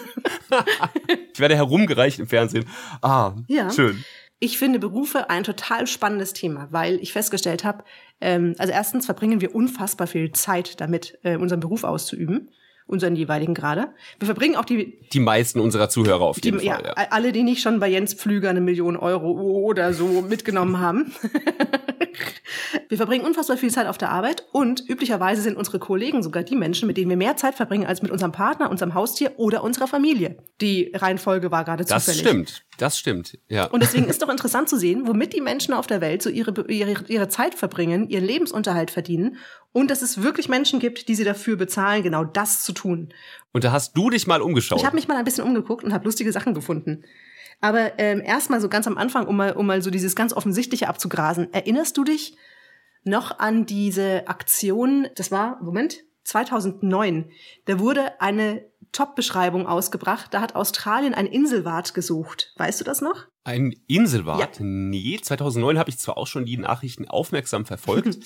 [1.31, 2.65] ich werde herumgereicht im Fernsehen.
[3.01, 3.69] Ah, ja.
[3.69, 4.03] schön.
[4.39, 7.83] Ich finde Berufe ein total spannendes Thema, weil ich festgestellt habe,
[8.19, 12.49] ähm, also erstens verbringen wir unfassbar viel Zeit damit, äh, unseren Beruf auszuüben
[12.87, 13.89] unseren jeweiligen gerade.
[14.19, 16.81] Wir verbringen auch die die meisten unserer Zuhörer auf jeden die, Fall.
[16.83, 20.79] Ja, ja, alle, die nicht schon bei Jens Pflüger eine Million Euro oder so mitgenommen
[20.79, 21.13] haben.
[22.89, 26.55] wir verbringen unfassbar viel Zeit auf der Arbeit und üblicherweise sind unsere Kollegen sogar die
[26.55, 29.87] Menschen, mit denen wir mehr Zeit verbringen als mit unserem Partner, unserem Haustier oder unserer
[29.87, 30.37] Familie.
[30.59, 32.05] Die Reihenfolge war gerade zufällig.
[32.23, 33.65] Das stimmt, das stimmt, ja.
[33.65, 36.51] Und deswegen ist doch interessant zu sehen, womit die Menschen auf der Welt so ihre,
[36.67, 39.37] ihre, ihre Zeit verbringen, ihren Lebensunterhalt verdienen
[39.71, 43.09] und dass es wirklich Menschen gibt, die sie dafür bezahlen, genau das zu tun.
[43.51, 44.79] Und da hast du dich mal umgeschaut.
[44.79, 47.03] Ich habe mich mal ein bisschen umgeguckt und habe lustige Sachen gefunden.
[47.59, 50.87] Aber ähm, erstmal so ganz am Anfang, um mal, um mal so dieses ganz Offensichtliche
[50.87, 51.53] abzugrasen.
[51.53, 52.35] Erinnerst du dich
[53.03, 57.29] noch an diese Aktion, das war, Moment, 2009,
[57.65, 60.33] da wurde eine Top-Beschreibung ausgebracht.
[60.33, 62.53] Da hat Australien ein Inselwart gesucht.
[62.57, 63.27] Weißt du das noch?
[63.43, 64.59] Ein Inselwart?
[64.59, 64.65] Ja.
[64.65, 68.19] Nee, 2009 habe ich zwar auch schon die Nachrichten aufmerksam verfolgt.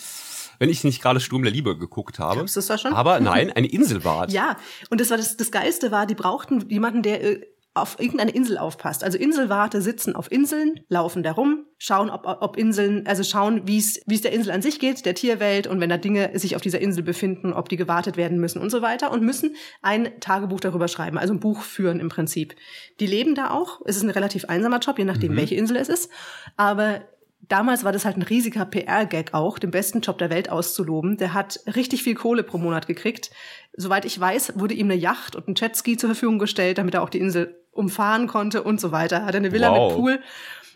[0.60, 2.36] wenn ich nicht gerade Sturm der Liebe geguckt habe.
[2.36, 2.94] Glaubst du das schon?
[2.94, 4.32] Aber nein, eine Inselwart.
[4.34, 4.58] ja,
[4.90, 7.46] und das war das, das Geilste war, die brauchten jemanden, der äh,
[7.76, 9.04] auf irgendeine Insel aufpasst.
[9.04, 13.78] Also Inselwarte sitzen auf Inseln, laufen da rum, schauen, ob, ob Inseln, also schauen, wie
[13.78, 16.56] es wie es der Insel an sich geht, der Tierwelt und wenn da Dinge sich
[16.56, 20.20] auf dieser Insel befinden, ob die gewartet werden müssen und so weiter und müssen ein
[20.22, 22.56] Tagebuch darüber schreiben, also ein Buch führen im Prinzip.
[23.02, 23.82] Die leben da auch.
[23.86, 25.38] Es ist ein relativ einsamer Job, je nachdem, mhm.
[25.38, 26.10] welche Insel es ist.
[26.56, 27.02] Aber
[27.50, 31.18] damals war das halt ein riesiger PR-Gag auch, den besten Job der Welt auszuloben.
[31.18, 33.32] Der hat richtig viel Kohle pro Monat gekriegt.
[33.74, 37.04] Soweit ich weiß, wurde ihm eine Yacht und ein Jetski zur Verfügung gestellt, damit er
[37.04, 39.26] auch die Insel umfahren konnte und so weiter.
[39.26, 39.90] Hat eine Villa wow.
[39.90, 40.20] mit Pool.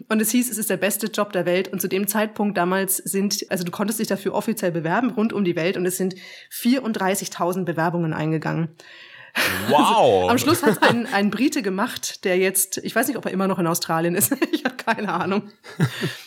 [0.07, 1.67] Und es hieß, es ist der beste Job der Welt.
[1.67, 5.43] Und zu dem Zeitpunkt damals sind, also du konntest dich dafür offiziell bewerben, rund um
[5.43, 5.75] die Welt.
[5.75, 6.15] Und es sind
[6.51, 8.69] 34.000 Bewerbungen eingegangen.
[9.67, 9.79] Wow.
[9.79, 13.31] Also, am Schluss hat ein, ein Brite gemacht, der jetzt, ich weiß nicht, ob er
[13.31, 14.35] immer noch in Australien ist.
[14.51, 15.49] ich habe keine Ahnung.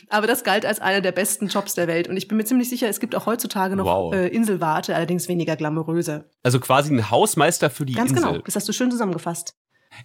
[0.09, 2.09] Aber das galt als einer der besten Jobs der Welt.
[2.09, 4.15] Und ich bin mir ziemlich sicher, es gibt auch heutzutage noch wow.
[4.15, 6.29] äh, Inselwarte, allerdings weniger glamouröse.
[6.43, 8.23] Also quasi ein Hausmeister für die Ganz Insel.
[8.23, 9.55] Ganz genau, das hast du schön zusammengefasst.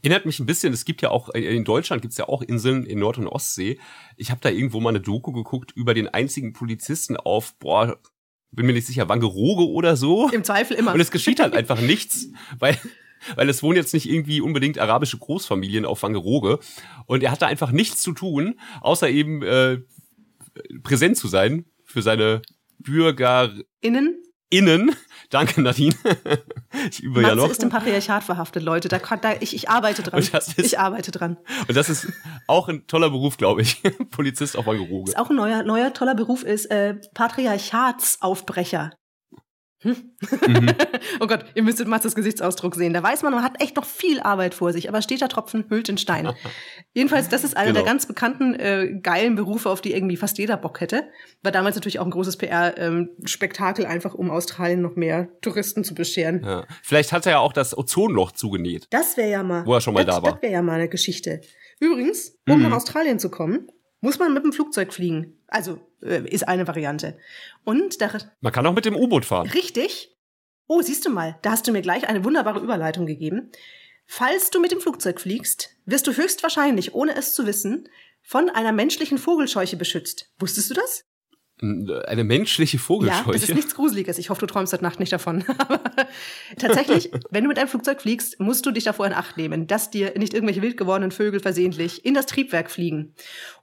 [0.01, 2.41] Erinnert mich ein bisschen, es gibt ja auch, äh, in Deutschland gibt es ja auch
[2.41, 3.79] Inseln in Nord- und Ostsee.
[4.15, 7.99] Ich habe da irgendwo mal eine Doku geguckt über den einzigen Polizisten auf, boah,
[8.51, 10.29] bin mir nicht sicher, Wangerooge oder so.
[10.29, 10.93] Im Zweifel immer.
[10.93, 12.27] Und es geschieht halt einfach nichts,
[12.59, 12.77] weil
[13.35, 16.59] weil es wohnen jetzt nicht irgendwie unbedingt arabische Großfamilien auf Wangerooge
[17.05, 19.79] und er hat da einfach nichts zu tun, außer eben äh,
[20.83, 22.41] präsent zu sein für seine
[22.79, 23.65] BürgerInnen.
[23.81, 24.23] Innen.
[25.29, 25.93] Danke, Nadine.
[26.89, 27.49] ich übe Matze ja noch.
[27.49, 28.87] ist im Patriarchat verhaftet, Leute.
[28.87, 30.19] Da, da, ich, ich arbeite dran.
[30.19, 31.37] Ist, ich arbeite dran.
[31.67, 32.07] Und das ist
[32.47, 33.81] auch ein toller Beruf, glaube ich.
[34.11, 35.11] Polizist auf Wangerooge.
[35.11, 38.91] Ist auch ein neuer, neuer toller Beruf ist äh, Patriarchatsaufbrecher.
[39.87, 40.11] Hm?
[40.47, 40.69] Mhm.
[41.21, 42.93] oh Gott, ihr müsstet Matzes Gesichtsausdruck sehen.
[42.93, 45.87] Da weiß man, man hat echt noch viel Arbeit vor sich, aber steter Tropfen hüllt
[45.87, 46.33] den Stein.
[46.93, 47.79] Jedenfalls, das ist einer genau.
[47.79, 51.09] der ganz bekannten, äh, geilen Berufe, auf die irgendwie fast jeder Bock hätte.
[51.41, 55.95] War damals natürlich auch ein großes PR-Spektakel, ähm, einfach um Australien noch mehr Touristen zu
[55.95, 56.43] bescheren.
[56.43, 56.65] Ja.
[56.83, 58.87] Vielleicht hat er ja auch das Ozonloch zugenäht.
[58.89, 59.65] Das wäre ja mal.
[59.65, 60.33] Wo er schon mal das, da war.
[60.33, 61.41] Das wäre ja mal eine Geschichte.
[61.79, 62.63] Übrigens, um mhm.
[62.63, 63.67] nach Australien zu kommen,
[64.01, 65.39] muss man mit dem Flugzeug fliegen.
[65.47, 67.17] Also äh, ist eine Variante.
[67.63, 69.49] Und da, man kann auch mit dem U-Boot fahren.
[69.49, 70.15] Richtig.
[70.67, 73.51] Oh, siehst du mal, da hast du mir gleich eine wunderbare Überleitung gegeben.
[74.05, 77.89] Falls du mit dem Flugzeug fliegst, wirst du höchstwahrscheinlich, ohne es zu wissen,
[78.21, 80.31] von einer menschlichen Vogelscheuche beschützt.
[80.39, 81.05] Wusstest du das?
[81.59, 83.25] Eine menschliche Vogelscheuche.
[83.25, 84.19] Ja, das ist nichts Gruseliges.
[84.19, 85.43] Ich hoffe, du träumst heute Nacht nicht davon.
[85.57, 85.79] Aber
[86.59, 89.89] tatsächlich, wenn du mit einem Flugzeug fliegst, musst du dich davor in Acht nehmen, dass
[89.89, 93.15] dir nicht irgendwelche wild gewordenen Vögel versehentlich in das Triebwerk fliegen.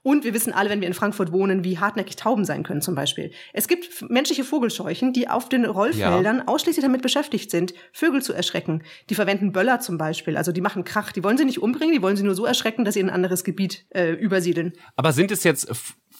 [0.03, 2.95] Und wir wissen alle, wenn wir in Frankfurt wohnen, wie hartnäckig Tauben sein können zum
[2.95, 3.31] Beispiel.
[3.53, 6.47] Es gibt menschliche Vogelscheuchen, die auf den Rollfeldern ja.
[6.47, 8.83] ausschließlich damit beschäftigt sind, Vögel zu erschrecken.
[9.09, 11.13] Die verwenden Böller zum Beispiel, also die machen Krach.
[11.13, 13.15] Die wollen sie nicht umbringen, die wollen sie nur so erschrecken, dass sie in ein
[13.15, 14.73] anderes Gebiet äh, übersiedeln.
[14.97, 15.71] Aber sind es jetzt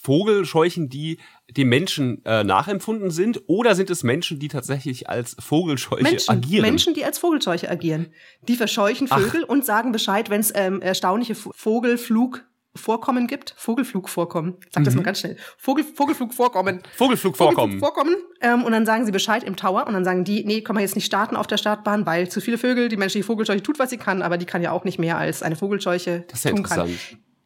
[0.05, 1.17] Vogelscheuchen, die
[1.49, 6.61] dem Menschen äh, nachempfunden sind, oder sind es Menschen, die tatsächlich als Vogelscheuche Menschen, agieren?
[6.61, 8.07] Menschen, die als Vogelscheuche agieren.
[8.47, 9.49] Die verscheuchen Vögel Ach.
[9.49, 12.45] und sagen Bescheid, wenn es ähm, erstaunliche Vogelflug
[12.77, 13.55] Vorkommen gibt.
[13.57, 14.55] Vogelflugvorkommen.
[14.69, 14.99] Sag das mhm.
[14.99, 15.37] mal ganz schnell.
[15.57, 16.81] Vogel, Vogelflugvorkommen.
[16.97, 17.79] Vogelflugvorkommen.
[17.79, 18.15] Vogelflugvorkommen.
[18.41, 20.81] Ähm, und dann sagen sie Bescheid im Tower und dann sagen die, nee, kann man
[20.81, 23.91] jetzt nicht starten auf der Startbahn, weil zu viele Vögel, die menschliche Vogelscheuche tut, was
[23.91, 26.63] sie kann, aber die kann ja auch nicht mehr als eine Vogelscheuche das ist tun
[26.63, 26.89] kann.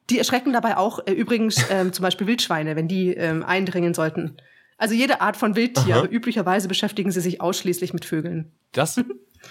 [0.09, 4.37] Die erschrecken dabei auch äh, übrigens ähm, zum Beispiel Wildschweine, wenn die ähm, eindringen sollten.
[4.77, 6.05] Also jede Art von Wildtier, Aha.
[6.05, 8.53] üblicherweise beschäftigen sie sich ausschließlich mit Vögeln.
[8.71, 9.01] Das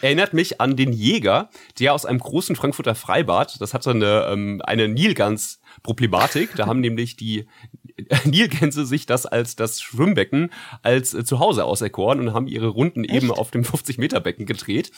[0.00, 4.62] erinnert mich an den Jäger, der aus einem großen Frankfurter Freibad, das hatte eine, ähm,
[4.64, 6.54] eine Nilgans Problematik.
[6.56, 7.46] Da haben nämlich die
[8.24, 10.50] Nilgänse sich das als das Schwimmbecken
[10.82, 13.14] als äh, Zuhause auserkoren und haben ihre Runden Echt?
[13.14, 14.90] eben auf dem 50-Meter-Becken gedreht.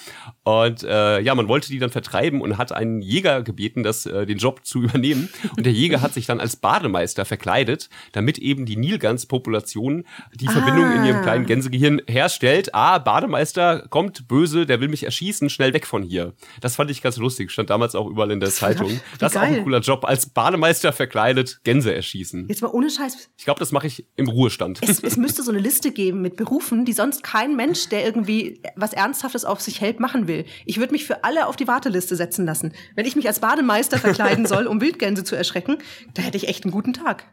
[0.45, 4.27] Und äh, ja, man wollte die dann vertreiben und hat einen Jäger gebeten, das, äh,
[4.27, 5.29] den Job zu übernehmen.
[5.57, 10.53] Und der Jäger hat sich dann als Bademeister verkleidet, damit eben die Nilgans-Population die ah.
[10.53, 12.75] Verbindung in ihrem kleinen Gänsegehirn herstellt.
[12.75, 16.35] Ah, Bademeister kommt böse, der will mich erschießen, schnell weg von hier.
[16.61, 19.01] Das fand ich ganz lustig, stand damals auch überall in der Zeitung.
[19.19, 22.47] Das ist auch ein cooler Job als Bademeister Bürgermeister verkleidet Gänse erschießen.
[22.49, 23.29] Jetzt mal ohne Scheiß.
[23.37, 24.79] Ich glaube, das mache ich im Ruhestand.
[24.83, 28.63] Es, es müsste so eine Liste geben mit Berufen, die sonst kein Mensch, der irgendwie
[28.77, 30.45] was Ernsthaftes auf sich hält, machen will.
[30.67, 32.73] Ich würde mich für alle auf die Warteliste setzen lassen.
[32.95, 35.79] Wenn ich mich als Bademeister verkleiden soll, um Wildgänse zu erschrecken,
[36.15, 37.25] da hätte ich echt einen guten Tag.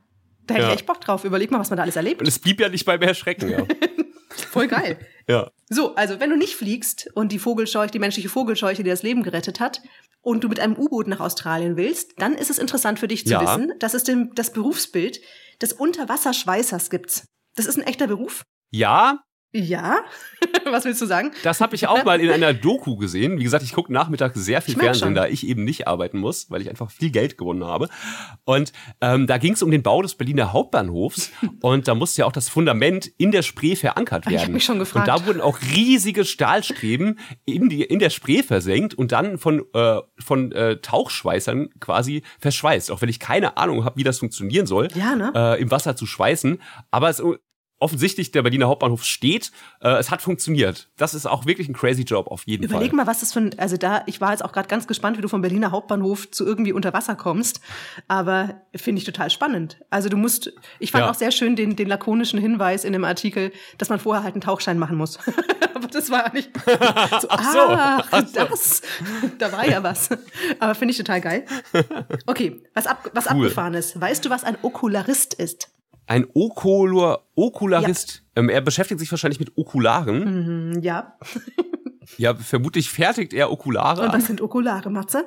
[0.48, 0.70] Da hätte ja.
[0.70, 1.24] ich echt Bock drauf.
[1.24, 2.22] Überleg mal, was man da alles erlebt.
[2.22, 3.66] Und es blieb ja nicht beim Erschrecken, ja.
[4.30, 4.98] Voll geil.
[5.28, 5.52] ja.
[5.70, 9.24] So, also wenn du nicht fliegst und die Vogelscheuche, die menschliche Vogelscheuche dir das Leben
[9.24, 9.82] gerettet hat,
[10.28, 13.32] und du mit einem U-Boot nach Australien willst, dann ist es interessant für dich zu
[13.32, 13.42] ja.
[13.42, 15.22] wissen, dass es dem, das Berufsbild
[15.62, 17.24] des Unterwasserschweißers gibt.
[17.56, 18.44] Das ist ein echter Beruf.
[18.70, 19.22] Ja,
[19.54, 20.00] ja,
[20.66, 21.32] was willst du sagen?
[21.44, 23.40] Das habe ich auch mal in einer Doku gesehen.
[23.40, 25.16] Wie gesagt, ich gucke Nachmittag sehr viel Fernsehen, schon.
[25.16, 27.88] da ich eben nicht arbeiten muss, weil ich einfach viel Geld gewonnen habe.
[28.44, 31.32] Und ähm, da ging es um den Bau des Berliner Hauptbahnhofs
[31.62, 34.36] und da musste ja auch das Fundament in der Spree verankert werden.
[34.36, 35.08] Ich habe mich schon gefragt.
[35.08, 39.64] Und da wurden auch riesige Stahlstreben in, die, in der Spree versenkt und dann von,
[39.74, 42.92] äh, von äh, Tauchschweißern quasi verschweißt.
[42.92, 45.32] Auch wenn ich keine Ahnung habe, wie das funktionieren soll, ja, ne?
[45.34, 46.62] äh, im Wasser zu schweißen.
[46.92, 47.22] Aber es
[47.80, 49.52] offensichtlich der Berliner Hauptbahnhof steht.
[49.82, 50.90] Äh, es hat funktioniert.
[50.98, 52.78] Das ist auch wirklich ein crazy Job auf jeden Überleg Fall.
[52.88, 55.18] Überleg mal, was das für ein, also da, ich war jetzt auch gerade ganz gespannt,
[55.18, 57.62] wie du vom Berliner Hauptbahnhof zu irgendwie unter Wasser kommst.
[58.08, 59.78] Aber finde ich total spannend.
[59.90, 61.12] Also du musst, ich fand ja.
[61.12, 64.42] auch sehr schön den, den lakonischen Hinweis in dem Artikel, dass man vorher halt einen
[64.42, 65.20] Tauchschein machen muss.
[65.76, 68.46] Aber das war nicht so, ach so, ach, ach so.
[68.50, 68.82] das,
[69.38, 70.10] da war ja was.
[70.60, 71.46] Aber finde ich total geil.
[72.26, 73.32] Okay, was, ab, was cool.
[73.34, 74.00] abgefahren ist.
[74.00, 75.70] Weißt du, was ein Okularist ist?
[76.08, 78.24] Ein Okular, Okularist.
[78.36, 78.42] Ja.
[78.42, 80.72] Ähm, er beschäftigt sich wahrscheinlich mit Okularen.
[80.72, 81.18] Mhm, ja.
[82.18, 84.04] ja, vermutlich fertigt er Okulare.
[84.04, 85.26] Und was sind Okulare, Matze?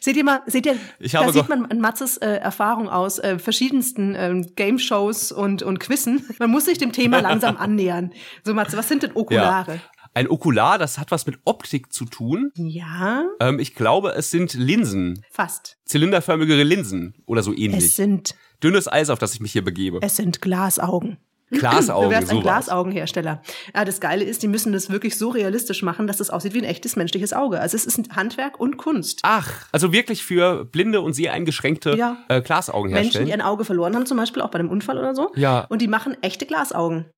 [0.00, 3.40] seht ihr mal, seht ihr, ich da sieht man an Matzes äh, Erfahrung aus äh,
[3.40, 6.24] verschiedensten ähm, Game-Shows und, und Quizzen.
[6.38, 8.12] Man muss sich dem Thema langsam annähern.
[8.44, 9.74] So, Matze, was sind denn Okulare?
[9.74, 9.80] Ja.
[10.14, 12.52] Ein Okular, das hat was mit Optik zu tun.
[12.54, 13.24] Ja.
[13.40, 15.24] Ähm, ich glaube, es sind Linsen.
[15.30, 15.78] Fast.
[15.86, 17.84] Zylinderförmigere Linsen oder so ähnlich.
[17.84, 19.98] Es sind dünnes Eis, auf das ich mich hier begebe.
[20.02, 21.18] Es sind Glasaugen.
[21.50, 23.42] Glasaugen, du wärst ein Glasaugenhersteller.
[23.74, 26.58] Ja, das Geile ist, die müssen das wirklich so realistisch machen, dass es aussieht wie
[26.58, 27.60] ein echtes menschliches Auge.
[27.60, 29.20] Also es ist Handwerk und Kunst.
[29.22, 32.16] Ach, also wirklich für blinde und sehr eingeschränkte ja.
[32.28, 33.24] äh, Glasaugen herstellen.
[33.24, 35.30] Menschen, die ein Auge verloren haben, zum Beispiel auch bei einem Unfall oder so.
[35.34, 35.66] Ja.
[35.68, 37.10] Und die machen echte Glasaugen.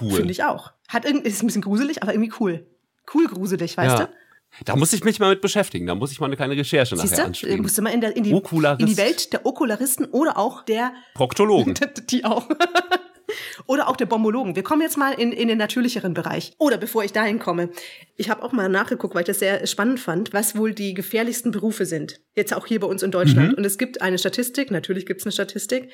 [0.00, 0.14] Cool.
[0.14, 0.72] Finde ich auch.
[0.88, 2.66] Hat irgendwie, ist ein bisschen gruselig, aber irgendwie cool.
[3.14, 4.06] Cool gruselig, weißt ja.
[4.06, 4.12] du?
[4.64, 5.86] Da muss ich mich mal mit beschäftigen.
[5.86, 7.10] Da muss ich mal eine kleine Recherche Siehste?
[7.10, 7.62] nachher anstellen.
[7.62, 10.92] Musst du mal in, der, in, die, in die Welt der Okularisten oder auch der
[11.14, 11.74] Proktologen.
[12.10, 12.48] die auch.
[13.66, 14.56] Oder auch der Bombologen.
[14.56, 16.52] Wir kommen jetzt mal in, in den natürlicheren Bereich.
[16.58, 17.70] Oder bevor ich dahin komme,
[18.16, 21.50] ich habe auch mal nachgeguckt, weil ich das sehr spannend fand, was wohl die gefährlichsten
[21.50, 22.20] Berufe sind.
[22.34, 23.52] Jetzt auch hier bei uns in Deutschland.
[23.52, 23.54] Mhm.
[23.54, 25.90] Und es gibt eine Statistik, natürlich gibt es eine Statistik,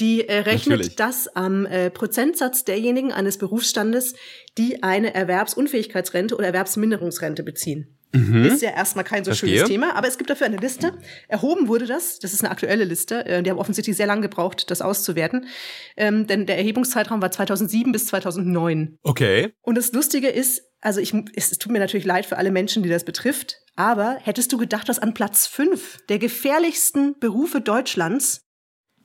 [0.00, 0.96] die äh, rechnet natürlich.
[0.96, 4.14] das am äh, Prozentsatz derjenigen eines Berufsstandes,
[4.58, 7.98] die eine Erwerbsunfähigkeitsrente oder Erwerbsminderungsrente beziehen.
[8.12, 8.44] Mhm.
[8.44, 9.56] Ist ja erstmal kein so Verstehe.
[9.56, 10.98] schönes Thema, aber es gibt dafür eine Liste.
[11.28, 14.70] Erhoben wurde das, das ist eine aktuelle Liste, äh, die haben offensichtlich sehr lange gebraucht,
[14.70, 15.46] das auszuwerten,
[15.96, 18.98] ähm, denn der Erhebungszeitraum war 2007 bis 2009.
[19.02, 19.54] Okay.
[19.62, 22.90] Und das Lustige ist, also ich, es, tut mir natürlich leid für alle Menschen, die
[22.90, 28.42] das betrifft, aber hättest du gedacht, dass an Platz fünf der gefährlichsten Berufe Deutschlands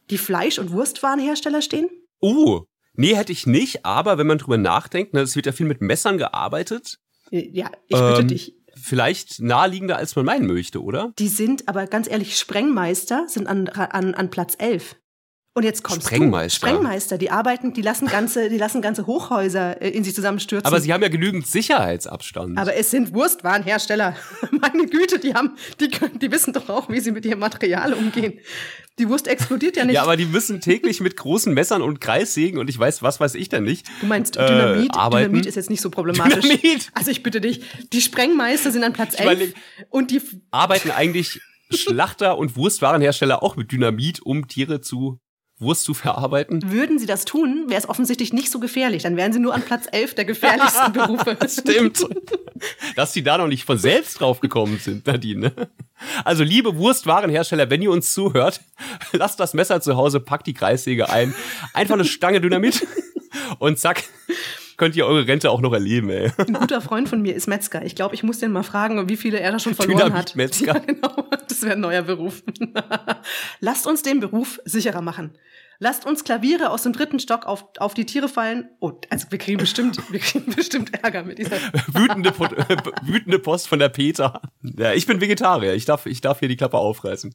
[0.09, 1.89] die Fleisch- und Wurstwarenhersteller stehen?
[2.21, 5.65] Uh, nee, hätte ich nicht, aber wenn man drüber nachdenkt, ne, es wird ja viel
[5.65, 6.97] mit Messern gearbeitet.
[7.29, 11.13] Ja, ich bitte ähm, dich vielleicht naheliegender, als man meinen möchte, oder?
[11.19, 14.95] Die sind, aber ganz ehrlich, Sprengmeister sind an, an, an Platz 11.
[15.57, 16.67] Und jetzt kommst Sprengmeister.
[16.67, 16.67] du.
[16.67, 17.17] Sprengmeister.
[17.17, 20.67] Die arbeiten, die lassen ganze, die lassen ganze Hochhäuser äh, in sich zusammenstürzen.
[20.67, 22.59] Aber sie haben ja genügend Sicherheitsabstand.
[22.59, 24.15] Aber es sind Wurstwarenhersteller.
[24.51, 27.93] Meine Güte, die haben, die können, die wissen doch auch, wie sie mit ihrem Material
[27.93, 28.33] umgehen.
[28.99, 29.95] Die Wurst explodiert ja nicht.
[29.95, 33.33] ja, aber die müssen täglich mit großen Messern und Kreissägen und ich weiß, was weiß
[33.33, 33.87] ich denn nicht.
[34.01, 34.93] Du meinst äh, Dynamit?
[34.93, 35.31] arbeiten.
[35.31, 36.47] Dynamit ist jetzt nicht so problematisch.
[36.47, 36.91] Dynamit!
[36.93, 37.61] Also ich bitte dich,
[37.93, 39.53] die Sprengmeister sind an Platz Ich meine, 11
[39.89, 41.41] und die Arbeiten eigentlich
[41.71, 45.19] Schlachter und Wurstwarenhersteller auch mit Dynamit, um Tiere zu
[45.59, 46.71] Wurst zu verarbeiten?
[46.71, 49.03] würden sie das tun, wäre es offensichtlich nicht so gefährlich.
[49.03, 51.37] Dann wären sie nur an Platz 11 der gefährlichsten Berufe.
[51.47, 52.05] Stimmt.
[52.95, 55.51] Dass die da noch nicht von selbst drauf gekommen sind, Nadine.
[56.23, 58.61] Also, liebe Wurstwarenhersteller, wenn ihr uns zuhört,
[59.13, 61.33] lasst das Messer zu Hause, packt die Kreissäge ein,
[61.73, 62.85] einfach eine Stange Dynamit
[63.59, 64.03] und zack,
[64.77, 66.31] könnt ihr eure Rente auch noch erleben, ey.
[66.37, 67.83] Ein guter Freund von mir ist Metzger.
[67.83, 70.35] Ich glaube, ich muss den mal fragen, wie viele er da schon verloren hat.
[70.35, 70.67] Dynamit-Metzger.
[70.77, 71.29] Ja, genau.
[71.47, 72.43] Das wäre ein neuer Beruf.
[73.59, 75.37] Lasst uns den Beruf sicherer machen.
[75.79, 78.69] Lasst uns Klaviere aus dem dritten Stock auf, auf die Tiere fallen.
[78.79, 81.57] Oh, also wir kriegen bestimmt, wir kriegen bestimmt Ärger mit dieser.
[81.87, 82.33] Wütende,
[83.03, 84.41] wütende Post von der Peter.
[84.61, 85.73] Ja, ich bin Vegetarier.
[85.73, 87.33] Ich darf, ich darf hier die Klappe aufreißen.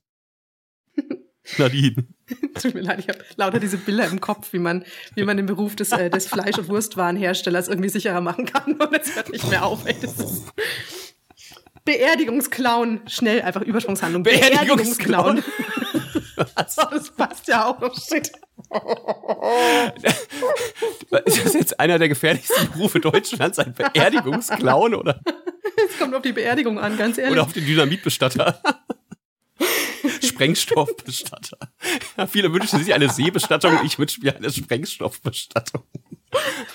[1.58, 2.06] Nadine.
[2.60, 5.46] Tut mir leid, ich habe lauter diese Bilder im Kopf, wie man, wie man den
[5.46, 8.72] Beruf des, äh, des Fleisch- und Wurstwarenherstellers irgendwie sicherer machen kann.
[8.80, 9.84] Und es hört nicht mehr auf.
[9.86, 9.96] Ey.
[11.84, 13.00] Beerdigungsclown.
[13.08, 14.22] Schnell einfach Übersprungshandlung.
[14.22, 15.42] Beerdigungsclown.
[16.54, 18.30] Das passt ja auch noch shit.
[21.24, 25.20] Ist das jetzt einer der gefährlichsten Berufe Deutschlands, ein Beerdigungsclown oder,
[25.88, 27.32] Es kommt auf die Beerdigung an, ganz ehrlich.
[27.32, 28.62] oder auf den Dynamitbestatter?
[30.22, 31.58] Sprengstoffbestatter.
[32.16, 35.82] Ja, viele wünschen sich eine Seebestattung, ich wünsche mir eine Sprengstoffbestattung.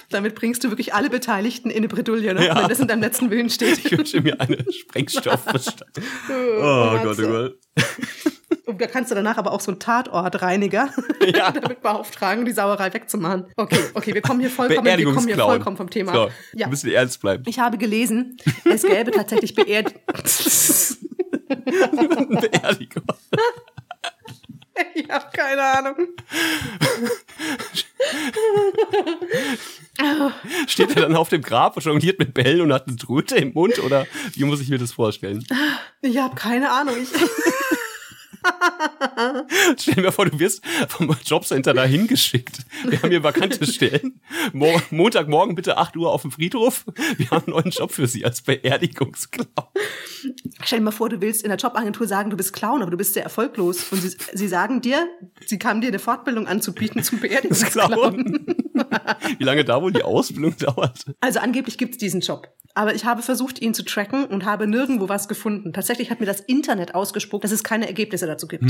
[0.10, 2.46] Damit bringst du wirklich alle Beteiligten in eine Bredouille, ne?
[2.46, 2.56] Ja.
[2.62, 3.86] wenn das in deinem letzten Willen steht.
[3.86, 6.04] Ich wünsche mir eine Sprengstoffbestattung.
[6.30, 7.58] Oh Gott, oh Gott.
[8.66, 10.90] Und da kannst du danach aber auch so einen Tatortreiniger
[11.34, 11.52] Ja.
[11.52, 13.46] damit beauftragen, die Sauerei wegzumachen.
[13.56, 16.12] Okay, okay, wir kommen hier vollkommen, wir kommen hier vollkommen vom Thema.
[16.14, 16.66] So, ja.
[16.66, 17.44] wir müssen ernst bleiben.
[17.48, 19.94] Ich habe gelesen, es gäbe tatsächlich Beerd
[22.42, 23.04] Beerdigung.
[24.94, 25.96] Ich habe keine Ahnung.
[30.68, 33.54] Steht er dann auf dem Grab und jongliert mit Bällen und hat eine Tröte im
[33.54, 35.46] Mund oder wie muss ich mir das vorstellen?
[36.02, 36.96] Ich habe keine Ahnung.
[37.02, 37.10] Ich,
[39.78, 42.60] Stell dir vor, du wirst vom Jobcenter dahin geschickt.
[42.86, 44.22] Wir haben hier vakante Stellen.
[44.54, 46.86] Mo Montagmorgen bitte 8 Uhr auf dem Friedhof.
[47.18, 49.48] Wir haben einen neuen Job für Sie als Beerdigungsclown.
[50.64, 52.98] stell dir mal vor, du willst in der Jobagentur sagen, du bist Clown, aber du
[52.98, 53.92] bist sehr erfolglos.
[53.92, 55.08] Und sie, sie sagen dir,
[55.46, 58.46] sie kamen dir eine Fortbildung anzubieten zum Beerdigungsclown.
[59.38, 61.06] Wie lange da wohl die Ausbildung dauert?
[61.22, 62.48] Also angeblich gibt's diesen Job.
[62.78, 65.74] Aber ich habe versucht, ihn zu tracken und habe nirgendwo was gefunden.
[65.74, 68.64] Tatsächlich hat mir das Internet ausgespuckt, dass es keine Ergebnisse dazu gibt.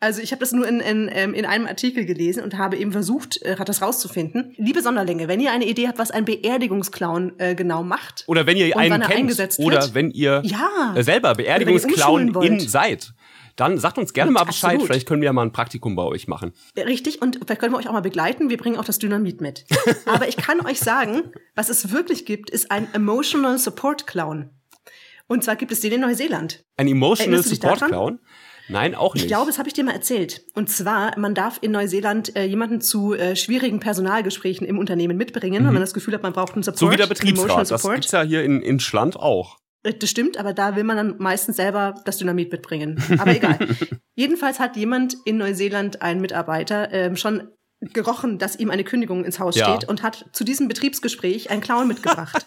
[0.00, 2.92] Also ich habe das nur in, in, ähm, in einem Artikel gelesen und habe eben
[2.92, 4.54] versucht, äh, das rauszufinden.
[4.56, 8.24] Liebe Sonderlinge, wenn ihr eine Idee habt, was ein Beerdigungsclown äh, genau macht.
[8.26, 9.94] Oder wenn ihr einen kennt oder wird.
[9.94, 10.94] wenn ihr Ja.
[10.96, 13.12] äh, selber Beerdigungsclown in seid,
[13.56, 14.70] dann sagt uns gerne mal Bescheid.
[14.72, 14.86] Absolut.
[14.86, 16.52] Vielleicht können wir ja mal ein Praktikum bei euch machen.
[16.76, 18.48] Richtig, und vielleicht können wir euch auch mal begleiten.
[18.48, 19.64] Wir bringen auch das Dynamit mit.
[20.06, 24.50] Aber ich kann euch sagen, was es wirklich gibt, ist ein Emotional Support Clown.
[25.26, 26.64] Und zwar gibt es den in Neuseeland.
[26.76, 27.82] Ein Emotional Support?
[27.86, 28.20] Clown?
[28.72, 29.24] Nein, auch nicht.
[29.24, 30.42] Ich glaube, das habe ich dir mal erzählt.
[30.54, 35.64] Und zwar, man darf in Neuseeland äh, jemanden zu äh, schwierigen Personalgesprächen im Unternehmen mitbringen,
[35.66, 36.80] wenn man das Gefühl hat, man braucht einen Support.
[36.82, 36.86] Mhm.
[36.86, 37.70] so wie der Betriebsrat.
[37.70, 39.58] Das gibt's ja hier in, in Schland auch.
[39.82, 43.02] Äh, Das stimmt, aber da will man dann meistens selber das Dynamit mitbringen.
[43.18, 43.58] Aber egal.
[44.14, 47.48] Jedenfalls hat jemand in Neuseeland, ein Mitarbeiter, ähm, schon
[47.80, 49.66] gerochen, dass ihm eine Kündigung ins Haus Ja.
[49.74, 52.46] steht und hat zu diesem Betriebsgespräch einen Clown mitgebracht.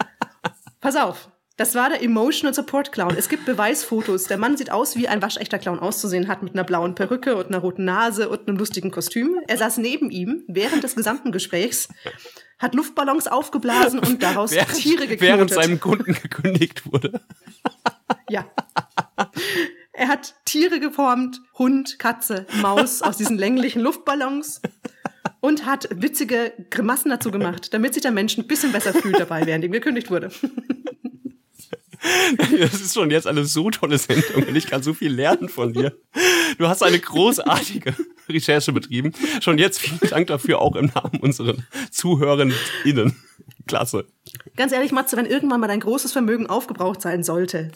[0.80, 1.28] Pass auf.
[1.58, 3.14] Das war der Emotional Support Clown.
[3.16, 4.24] Es gibt Beweisfotos.
[4.24, 7.46] Der Mann sieht aus, wie ein waschechter Clown auszusehen hat, mit einer blauen Perücke und
[7.46, 9.40] einer roten Nase und einem lustigen Kostüm.
[9.48, 11.88] Er saß neben ihm während des gesamten Gesprächs,
[12.58, 15.20] hat Luftballons aufgeblasen und daraus Tiere geknotet.
[15.20, 17.22] während seinem Kunden gekündigt wurde.
[18.28, 18.44] Ja.
[19.94, 24.60] Er hat Tiere geformt, Hund, Katze, Maus aus diesen länglichen Luftballons
[25.40, 29.46] und hat witzige Grimassen dazu gemacht, damit sich der Mensch ein bisschen besser fühlt dabei,
[29.46, 30.30] während ihm gekündigt wurde.
[32.58, 35.72] Das ist schon jetzt eine so tolle Sendung und ich kann so viel lernen von
[35.72, 35.96] dir.
[36.58, 37.94] Du hast eine großartige
[38.28, 39.12] Recherche betrieben.
[39.40, 41.54] Schon jetzt vielen Dank dafür, auch im Namen unserer
[41.90, 43.16] ZuhörerInnen.
[43.66, 44.06] Klasse.
[44.56, 47.72] Ganz ehrlich, Matze, wenn irgendwann mal dein großes Vermögen aufgebraucht sein sollte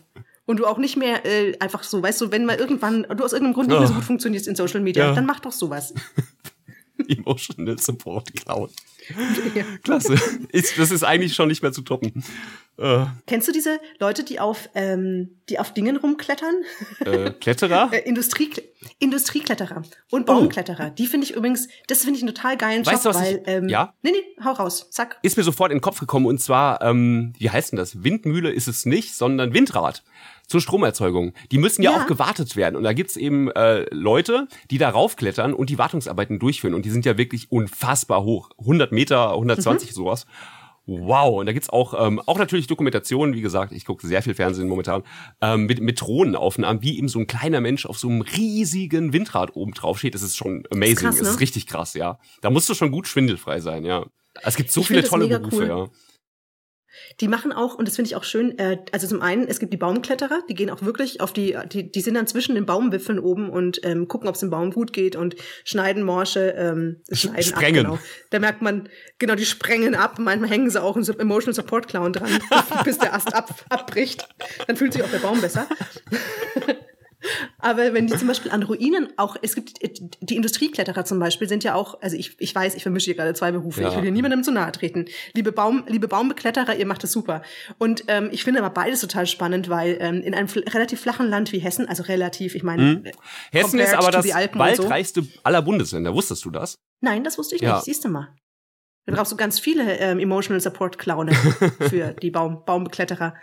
[0.47, 3.33] und du auch nicht mehr äh, einfach so, weißt du, wenn mal irgendwann du aus
[3.33, 5.15] irgendeinem Grund nicht mehr so gut funktionierst in Social Media, Ja.
[5.15, 5.95] dann mach doch sowas.
[7.09, 8.71] Emotional Support Clown.
[9.83, 10.15] Klasse.
[10.53, 12.25] Ist, das ist eigentlich schon nicht mehr zu toppen.
[12.77, 13.07] Äh.
[13.27, 16.55] Kennst du diese Leute, die auf, ähm, die auf Dingen rumklettern?
[17.01, 17.91] Äh, Kletterer?
[17.93, 18.51] äh, Industrie,
[18.99, 20.89] Industriekletterer und Baumkletterer.
[20.91, 20.95] Oh.
[20.97, 23.37] Die finde ich übrigens, das finde ich einen total geilen weißt Job, du, was weil,
[23.37, 23.95] ich, ähm, ja?
[24.03, 25.19] Nee, nee, hau raus, zack.
[25.23, 28.03] Ist mir sofort in den Kopf gekommen und zwar, ähm, wie heißt denn das?
[28.05, 30.03] Windmühle ist es nicht, sondern Windrad
[30.51, 31.33] zur Stromerzeugung.
[31.53, 32.03] Die müssen ja, ja.
[32.03, 32.75] auch gewartet werden.
[32.75, 36.75] Und da gibt's eben äh, Leute, die da raufklettern und die Wartungsarbeiten durchführen.
[36.75, 38.51] Und die sind ja wirklich unfassbar hoch.
[38.59, 39.95] 100 Meter, 120 mhm.
[39.95, 40.27] sowas.
[40.87, 44.35] Wow, und da gibt's auch, ähm, auch natürlich Dokumentationen, wie gesagt, ich gucke sehr viel
[44.35, 45.05] Fernsehen momentan,
[45.41, 49.55] ähm, mit, mit Drohnenaufnahmen, wie eben so ein kleiner Mensch auf so einem riesigen Windrad
[49.55, 50.17] oben drauf steht.
[50.17, 51.29] Das ist schon amazing, das ist, krass, ne?
[51.29, 52.19] ist richtig krass, ja.
[52.41, 54.05] Da musst du schon gut schwindelfrei sein, ja.
[54.43, 55.69] Es gibt so ich viele tolle Berufe, cool.
[55.69, 55.87] ja.
[57.21, 59.73] Die machen auch, und das finde ich auch schön, äh, also zum einen, es gibt
[59.73, 63.19] die Baumkletterer, die gehen auch wirklich auf die, die, die sind dann zwischen den Baumwipfeln
[63.19, 67.43] oben und ähm, gucken, ob es dem Baum gut geht und schneiden Morsche, ähm, schneiden
[67.43, 67.87] sprengen.
[67.87, 67.99] ab, genau.
[68.31, 68.89] Da merkt man,
[69.19, 72.31] genau, die sprengen ab, manchmal hängen sie auch in so Emotional Support Clown dran,
[72.85, 74.29] bis der Ast ab, abbricht.
[74.67, 75.67] Dann fühlt sich auch der Baum besser.
[77.63, 79.79] Aber wenn die zum Beispiel an Ruinen auch, es gibt
[80.21, 83.35] die Industriekletterer zum Beispiel sind ja auch, also ich, ich weiß, ich vermische hier gerade
[83.35, 83.83] zwei Berufe.
[83.83, 83.89] Ja.
[83.89, 85.07] Ich will hier niemandem zu nahe treten.
[85.35, 87.43] Liebe Baum, liebe Baumbekletterer, ihr macht das super.
[87.79, 91.53] Und ähm, ich finde aber beides total spannend, weil ähm, in einem relativ flachen Land
[91.53, 93.05] wie Hessen, also relativ, ich meine, mhm.
[93.53, 95.29] Hessen ist aber das waldreichste so.
[95.43, 96.15] aller Bundesländer.
[96.15, 96.77] Wusstest du das?
[97.01, 97.75] Nein, das wusste ich ja.
[97.75, 97.85] nicht.
[97.85, 98.35] Siehst du mal.
[99.07, 101.33] Da brauchst du ganz viele ähm, Emotional Support Clowne
[101.89, 103.35] für die Baum, Baumbekletterer.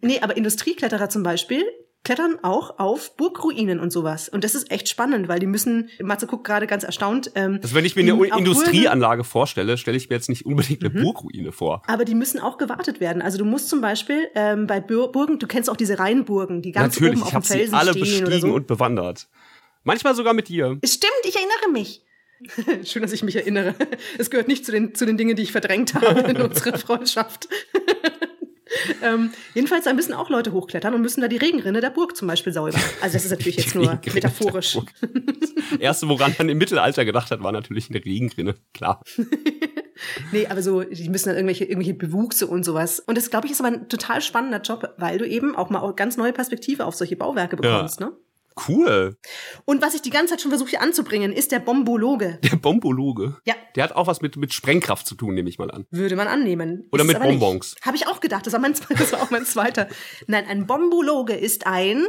[0.00, 1.64] Nee, aber Industriekletterer zum Beispiel,
[2.04, 4.28] klettern auch auf Burgruinen und sowas.
[4.28, 7.32] Und das ist echt spannend, weil die müssen, Matze guckt gerade ganz erstaunt.
[7.34, 10.84] Ähm, also wenn ich mir eine Industrieanlage Burgen, vorstelle, stelle ich mir jetzt nicht unbedingt
[10.84, 11.02] eine mhm.
[11.02, 11.82] Burgruine vor.
[11.86, 13.22] Aber die müssen auch gewartet werden.
[13.22, 16.94] Also du musst zum Beispiel ähm, bei Burgen, du kennst auch diese Rheinburgen, die ganz
[16.94, 18.54] Natürlich, oben auf dem Felsen sie alle stehen bestiegen oder so.
[18.54, 19.28] und bewandert.
[19.82, 20.78] Manchmal sogar mit dir.
[20.84, 22.02] Stimmt, ich erinnere mich.
[22.84, 23.74] Schön, dass ich mich erinnere.
[24.18, 27.48] Es gehört nicht zu den, zu den Dingen, die ich verdrängt habe in unserer Freundschaft.
[29.02, 32.28] ähm, jedenfalls, da müssen auch Leute hochklettern und müssen da die Regenrinne der Burg zum
[32.28, 32.80] Beispiel säubern.
[33.00, 34.78] Also das ist natürlich jetzt nur metaphorisch.
[35.78, 39.02] Erste, woran man im Mittelalter gedacht hat, war natürlich eine Regenrinne, klar.
[40.32, 43.00] nee, aber so, die müssen dann irgendwelche, irgendwelche Bewuchse und sowas.
[43.00, 45.92] Und das, glaube ich, ist aber ein total spannender Job, weil du eben auch mal
[45.94, 48.06] ganz neue Perspektive auf solche Bauwerke bekommst, ja.
[48.06, 48.16] ne?
[48.68, 49.16] Cool.
[49.64, 52.38] Und was ich die ganze Zeit schon versuche hier anzubringen, ist der Bombologe.
[52.44, 53.36] Der Bombologe?
[53.44, 53.54] Ja.
[53.74, 55.86] Der hat auch was mit, mit Sprengkraft zu tun, nehme ich mal an.
[55.90, 56.86] Würde man annehmen.
[56.92, 57.74] Oder mit Bonbons.
[57.82, 59.88] Habe ich auch gedacht, das war, mein, das war auch mein zweiter.
[60.26, 62.06] Nein, ein Bombologe ist ein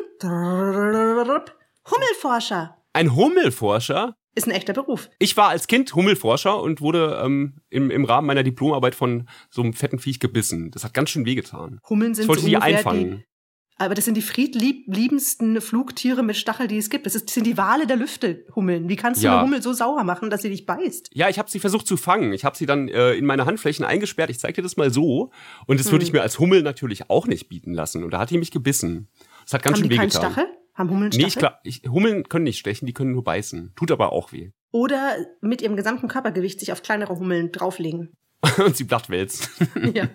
[1.90, 2.78] Hummelforscher.
[2.94, 4.16] Ein Hummelforscher?
[4.36, 5.10] Ist ein echter Beruf.
[5.18, 9.62] Ich war als Kind Hummelforscher und wurde ähm, im, im Rahmen meiner Diplomarbeit von so
[9.62, 10.72] einem fetten Viech gebissen.
[10.72, 11.80] Das hat ganz schön wehgetan.
[11.90, 13.12] Hummeln sind ich wollte so die einfangen.
[13.12, 13.35] Die
[13.78, 17.06] aber das sind die friedliebendsten Flugtiere mit Stachel, die es gibt.
[17.06, 18.88] Das, ist, das sind die Wale der Lüfte, Hummeln.
[18.88, 19.34] Wie kannst du ja.
[19.34, 21.10] eine Hummel so sauer machen, dass sie dich beißt?
[21.14, 22.32] Ja, ich habe sie versucht zu fangen.
[22.32, 24.30] Ich habe sie dann äh, in meine Handflächen eingesperrt.
[24.30, 25.32] Ich zeig dir das mal so.
[25.68, 25.94] Und das hm.
[25.94, 28.04] würde ich mir als Hummel natürlich auch nicht bieten lassen.
[28.06, 29.10] Und da hat die mich gebissen.
[29.44, 30.22] Das hat ganz Haben schön die wehgetan.
[30.22, 30.48] Keinen Stachel?
[30.74, 31.24] Haben Hummeln Stachel?
[31.24, 33.74] Nee, ich glaub, ich, Hummeln können nicht stechen, die können nur beißen.
[33.76, 34.52] Tut aber auch weh.
[34.72, 38.14] Oder mit ihrem gesamten Körpergewicht sich auf kleinere Hummeln drauflegen.
[38.58, 39.50] und sie blattwälzt.
[39.94, 40.10] ja.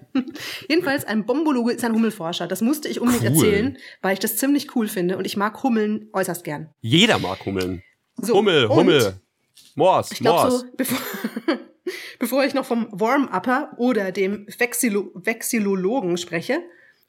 [0.69, 2.47] Jedenfalls, ein Bombologe ist ein Hummelforscher.
[2.47, 3.45] Das musste ich unbedingt cool.
[3.47, 6.71] erzählen, weil ich das ziemlich cool finde und ich mag Hummeln äußerst gern.
[6.81, 7.83] Jeder mag Hummeln.
[8.17, 9.21] So, Hummel, Hummel.
[9.75, 10.61] Mors, ich glaub, Mors.
[10.61, 10.99] So, bevor,
[12.19, 16.61] bevor ich noch vom Warm-Upper oder dem Vexilo Vexillologen spreche,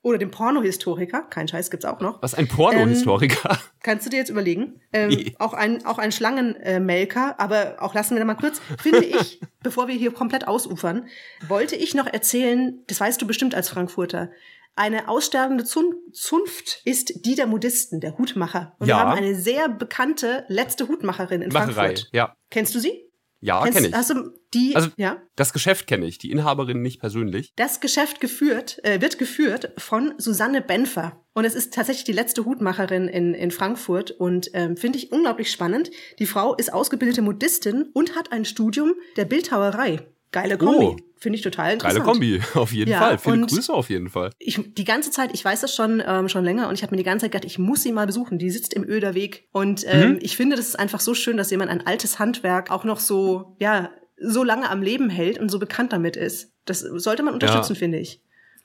[0.03, 2.21] oder dem Pornohistoriker, kein Scheiß gibt's auch noch.
[2.21, 3.51] Was, ein Pornohistoriker?
[3.51, 4.81] Ähm, kannst du dir jetzt überlegen?
[4.93, 5.35] Ähm, nee.
[5.37, 8.59] Auch ein, auch ein Schlangenmelker, aber auch lassen wir da mal kurz.
[8.81, 11.07] Finde ich, bevor wir hier komplett ausufern,
[11.47, 14.31] wollte ich noch erzählen, das weißt du bestimmt als Frankfurter,
[14.75, 18.75] eine aussterbende Zun Zunft ist die der Modisten, der Hutmacher.
[18.79, 18.95] Und ja.
[18.95, 22.09] wir haben eine sehr bekannte letzte Hutmacherin in Macherei, Frankfurt.
[22.13, 22.35] Ja.
[22.49, 23.10] Kennst du sie?
[23.41, 23.93] Ja, kenne ich.
[23.93, 25.21] Hast du die, also, ja?
[25.35, 27.53] das Geschäft kenne ich, die Inhaberin nicht persönlich.
[27.55, 31.23] Das Geschäft geführt, äh, wird geführt von Susanne Benfer.
[31.33, 35.51] Und es ist tatsächlich die letzte Hutmacherin in, in Frankfurt und ähm, finde ich unglaublich
[35.51, 35.89] spannend.
[36.19, 40.05] Die Frau ist ausgebildete Modistin und hat ein Studium der Bildhauerei.
[40.31, 40.85] Geile Kombi.
[40.85, 40.95] Oh.
[41.17, 41.99] Finde ich total interessant.
[42.03, 43.17] Geile Kombi, auf jeden Ja, Fall.
[43.19, 44.31] Viele Grüße auf jeden Fall.
[44.39, 46.97] Ich, die ganze Zeit, ich weiß das schon ähm, schon länger und ich habe mir
[46.97, 48.39] die ganze Zeit gedacht, ich muss sie mal besuchen.
[48.39, 50.19] Die sitzt im Öderweg und ähm, Mhm.
[50.21, 53.55] ich finde, das ist einfach so schön, dass jemand ein altes Handwerk auch noch so,
[53.59, 56.53] ja, so lange am Leben hält und so bekannt damit ist.
[56.65, 58.21] Das sollte man unterstützen, finde ich.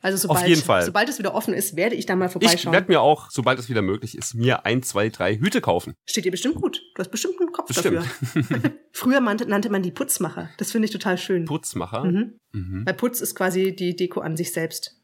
[0.07, 0.85] Also sobald, jeden Fall.
[0.85, 2.73] sobald es wieder offen ist, werde ich da mal Ich vorbeischauen.
[2.73, 5.95] werde mir auch, sobald es wieder möglich ist, mir ein, zwei, drei Hüte kaufen.
[6.05, 6.81] Steht dir bestimmt gut.
[6.95, 7.97] Du hast bestimmt einen Kopf Bestimmt.
[7.97, 8.73] dafür.
[8.93, 10.49] Früher nannte, man die Putzmacher.
[10.59, 11.45] Das finde ich total schön.
[11.45, 12.05] Putzmacher.
[12.05, 12.39] Mhm.
[12.53, 12.83] Mhm.
[12.87, 14.97] Weil Putz ist quasi die Deko an sich selbst.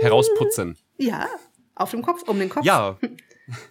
[0.00, 0.78] Herausputzen.
[0.96, 1.26] Ja,
[1.74, 2.64] auf dem Kopf, um den Kopf.
[2.64, 2.98] Ja.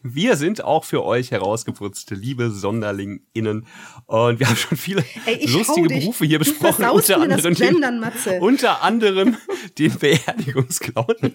[0.03, 3.67] wir sind auch für euch herausgeputzte, liebe SonderlingInnen.
[4.05, 6.86] Und wir haben schon viele Ey, lustige Berufe hier besprochen.
[6.89, 9.38] Unter anderem, Gendern, den, unter anderem
[9.78, 11.15] den Beerdigungsclown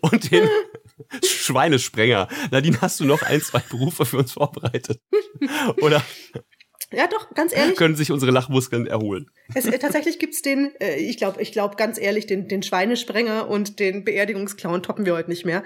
[0.00, 0.48] und den
[1.24, 2.28] Schweinesprenger.
[2.50, 5.00] Nadine, hast du noch ein, zwei Berufe für uns vorbereitet?
[5.80, 6.02] Oder?
[6.92, 7.76] Ja, doch, ganz ehrlich.
[7.76, 9.30] Können sich unsere Lachmuskeln erholen.
[9.54, 13.48] Es, äh, tatsächlich gibt's den, äh, ich glaube, ich glaube ganz ehrlich, den, den Schweinesprenger
[13.48, 15.64] und den Beerdigungsclown toppen wir heute nicht mehr.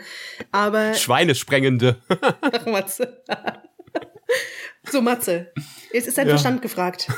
[0.51, 0.95] Aber.
[0.95, 2.01] Schweinesprengende.
[2.41, 3.23] Ach, Matze.
[4.91, 5.53] so, Matze.
[5.93, 6.33] Jetzt ist dein ja.
[6.33, 7.09] Verstand gefragt.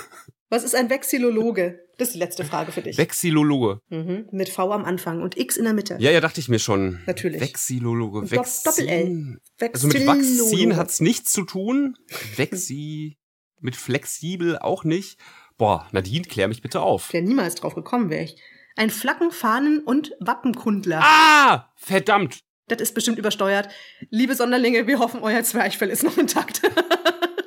[0.50, 1.80] Was ist ein Vexillologe?
[1.96, 2.98] Das ist die letzte Frage für dich.
[2.98, 3.80] Vexillologe.
[3.88, 4.26] Mhm.
[4.32, 5.96] Mit V am Anfang und X in der Mitte.
[5.98, 7.00] Ja, ja, dachte ich mir schon.
[7.06, 7.40] Natürlich.
[7.40, 8.30] Vexillologe.
[8.30, 9.38] Vex Doppel-L.
[9.72, 11.96] Also mit Vakzin hat's nichts zu tun.
[12.36, 13.16] Vexi
[13.62, 15.18] mit flexibel auch nicht.
[15.58, 17.12] Boah, Nadine, klär mich bitte auf.
[17.12, 18.36] Wäre niemals drauf gekommen, wäre ich.
[18.76, 21.00] Ein Flaggen, Fahnen und Wappenkundler.
[21.02, 22.40] Ah, verdammt.
[22.68, 23.68] Das ist bestimmt übersteuert.
[24.10, 26.62] Liebe Sonderlinge, wir hoffen, euer Zwerchfell ist noch intakt.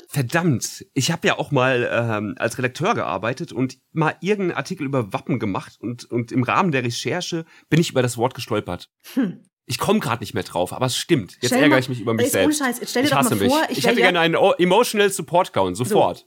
[0.09, 5.11] Verdammt, ich habe ja auch mal ähm, als Redakteur gearbeitet und mal irgendeinen Artikel über
[5.11, 8.89] Wappen gemacht und, und im Rahmen der Recherche bin ich über das Wort gestolpert.
[9.16, 9.43] Hm.
[9.68, 11.38] Ich komme gerade nicht mehr drauf, aber es stimmt.
[11.41, 12.59] Jetzt ärgere ich mich über mich selbst.
[12.59, 12.80] Scheiß.
[12.80, 13.70] Jetzt stell dir ich hasse doch mal vor, mich.
[13.72, 16.20] Ich, ich hätte gerne einen Emotional Support Count, sofort.
[16.20, 16.26] So.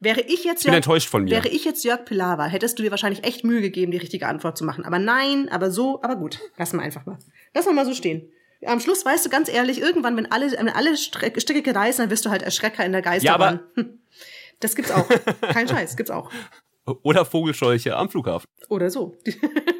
[0.00, 1.30] Wäre ich jetzt Jörg, enttäuscht von mir.
[1.30, 4.56] Wäre ich jetzt Jörg Pilawa, hättest du dir wahrscheinlich echt Mühe gegeben, die richtige Antwort
[4.56, 4.84] zu machen.
[4.84, 6.38] Aber nein, aber so, aber gut.
[6.56, 7.18] Lass mal einfach mal.
[7.52, 8.30] Lass mal mal so stehen.
[8.64, 12.24] Am Schluss weißt du ganz ehrlich, irgendwann, wenn alle, wenn alle Stricke reißen, dann wirst
[12.24, 13.60] du halt Erschrecker in der Geisterbahn.
[13.76, 13.90] Ja, aber
[14.60, 15.08] das gibt's auch.
[15.52, 16.30] Kein Scheiß, gibt's auch.
[17.02, 18.48] Oder Vogelscheuche am Flughafen.
[18.68, 19.16] Oder so.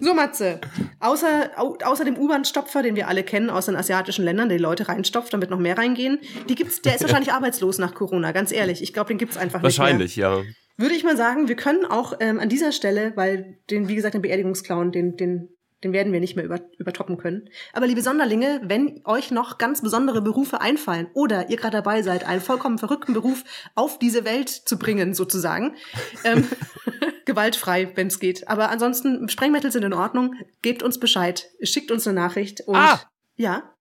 [0.00, 0.60] So, Matze,
[0.98, 4.62] außer, au, außer dem U-Bahn-Stopfer, den wir alle kennen aus den asiatischen Ländern, der die
[4.62, 8.50] Leute reinstopft, damit noch mehr reingehen, die gibt's, der ist wahrscheinlich arbeitslos nach Corona, ganz
[8.50, 8.82] ehrlich.
[8.82, 10.28] Ich glaube, den gibt's einfach wahrscheinlich, nicht mehr.
[10.28, 10.82] Wahrscheinlich, ja.
[10.82, 14.14] Würde ich mal sagen, wir können auch ähm, an dieser Stelle, weil den, wie gesagt,
[14.14, 15.50] den Beerdigungsclown, den, den
[15.82, 17.48] den werden wir nicht mehr über, übertoppen können.
[17.72, 22.26] Aber liebe Sonderlinge, wenn euch noch ganz besondere Berufe einfallen oder ihr gerade dabei seid,
[22.26, 25.76] einen vollkommen verrückten Beruf auf diese Welt zu bringen, sozusagen,
[26.24, 26.46] ähm,
[27.24, 28.48] gewaltfrei, wenn es geht.
[28.48, 30.34] Aber ansonsten, Sprengmittel sind in Ordnung.
[30.62, 33.00] Gebt uns Bescheid, schickt uns eine Nachricht und ah.
[33.36, 33.74] ja.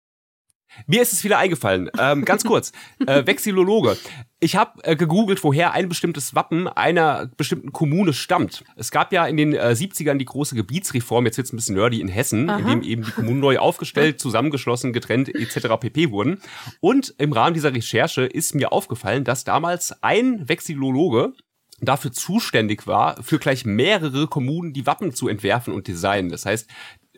[0.87, 1.89] Mir ist es wieder eingefallen.
[1.97, 2.71] Ähm, ganz kurz.
[3.05, 3.97] äh, Vexillologe.
[4.39, 8.63] Ich habe äh, gegoogelt, woher ein bestimmtes Wappen einer bestimmten Kommune stammt.
[8.75, 11.99] Es gab ja in den äh, 70ern die große Gebietsreform, jetzt wird's ein bisschen nerdy,
[11.99, 12.59] in Hessen, Aha.
[12.59, 15.67] in dem eben die Kommunen neu aufgestellt, zusammengeschlossen, getrennt etc.
[15.79, 16.11] pp.
[16.11, 16.41] wurden.
[16.79, 21.33] Und im Rahmen dieser Recherche ist mir aufgefallen, dass damals ein Vexillologe
[21.81, 26.29] dafür zuständig war, für gleich mehrere Kommunen die Wappen zu entwerfen und designen.
[26.29, 26.69] Das heißt,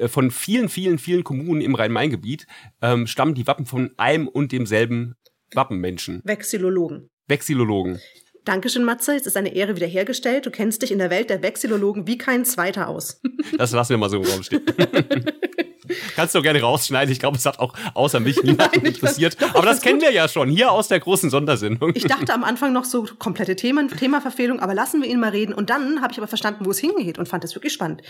[0.07, 2.47] von vielen, vielen, vielen Kommunen im Rhein-Main-Gebiet
[2.81, 5.15] ähm, stammen die Wappen von einem und demselben
[5.53, 6.21] Wappenmenschen.
[6.23, 7.09] Vexillologen.
[7.27, 7.99] Vexillologen.
[8.43, 9.15] Dankeschön, Matze.
[9.15, 10.45] Es ist eine Ehre wiederhergestellt.
[10.45, 13.21] Du kennst dich in der Welt der Vexillologen wie kein Zweiter aus.
[13.57, 14.61] Das lassen wir mal so im Raum stehen.
[16.15, 17.11] Kannst du auch gerne rausschneiden.
[17.11, 19.41] Ich glaube, es hat auch außer mich niemanden interessiert.
[19.41, 20.07] Doch, aber das kennen gut.
[20.07, 21.91] wir ja schon hier aus der großen Sondersendung.
[21.95, 25.53] Ich dachte am Anfang noch so komplette Themen, Themaverfehlung, aber lassen wir ihn mal reden.
[25.53, 28.03] Und dann habe ich aber verstanden, wo es hingeht und fand es wirklich spannend.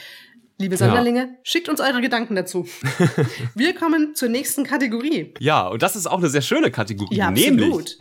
[0.60, 1.28] Liebe Sonderlinge, ja.
[1.44, 2.68] schickt uns eure Gedanken dazu.
[3.56, 5.34] Wir kommen zur nächsten Kategorie.
[5.40, 7.16] Ja, und das ist auch eine sehr schöne Kategorie.
[7.16, 7.98] Ja, nämlich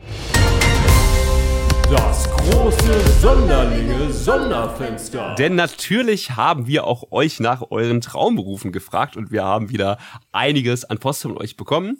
[1.90, 5.34] das große Sonderlinge Sonderfenster.
[5.36, 9.98] Denn natürlich haben wir auch euch nach euren Traumberufen gefragt und wir haben wieder
[10.30, 11.98] einiges an Post von euch bekommen.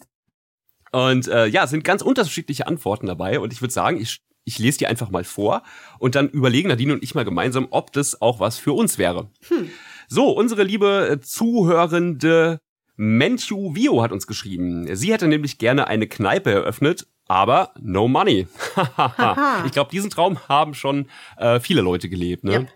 [0.93, 4.78] Und äh, ja, sind ganz unterschiedliche Antworten dabei und ich würde sagen, ich ich lese
[4.78, 5.62] die einfach mal vor
[5.99, 9.28] und dann überlegen Nadine und ich mal gemeinsam, ob das auch was für uns wäre.
[9.49, 9.70] Hm.
[10.09, 12.59] So, unsere liebe äh, zuhörende
[12.97, 14.95] Menchu Vio hat uns geschrieben.
[14.95, 18.49] Sie hätte nämlich gerne eine Kneipe eröffnet, aber no money.
[19.64, 22.43] ich glaube, diesen Traum haben schon äh, viele Leute gelebt.
[22.43, 22.53] Ne?
[22.53, 22.66] Ja.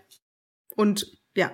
[0.77, 1.51] Und ja,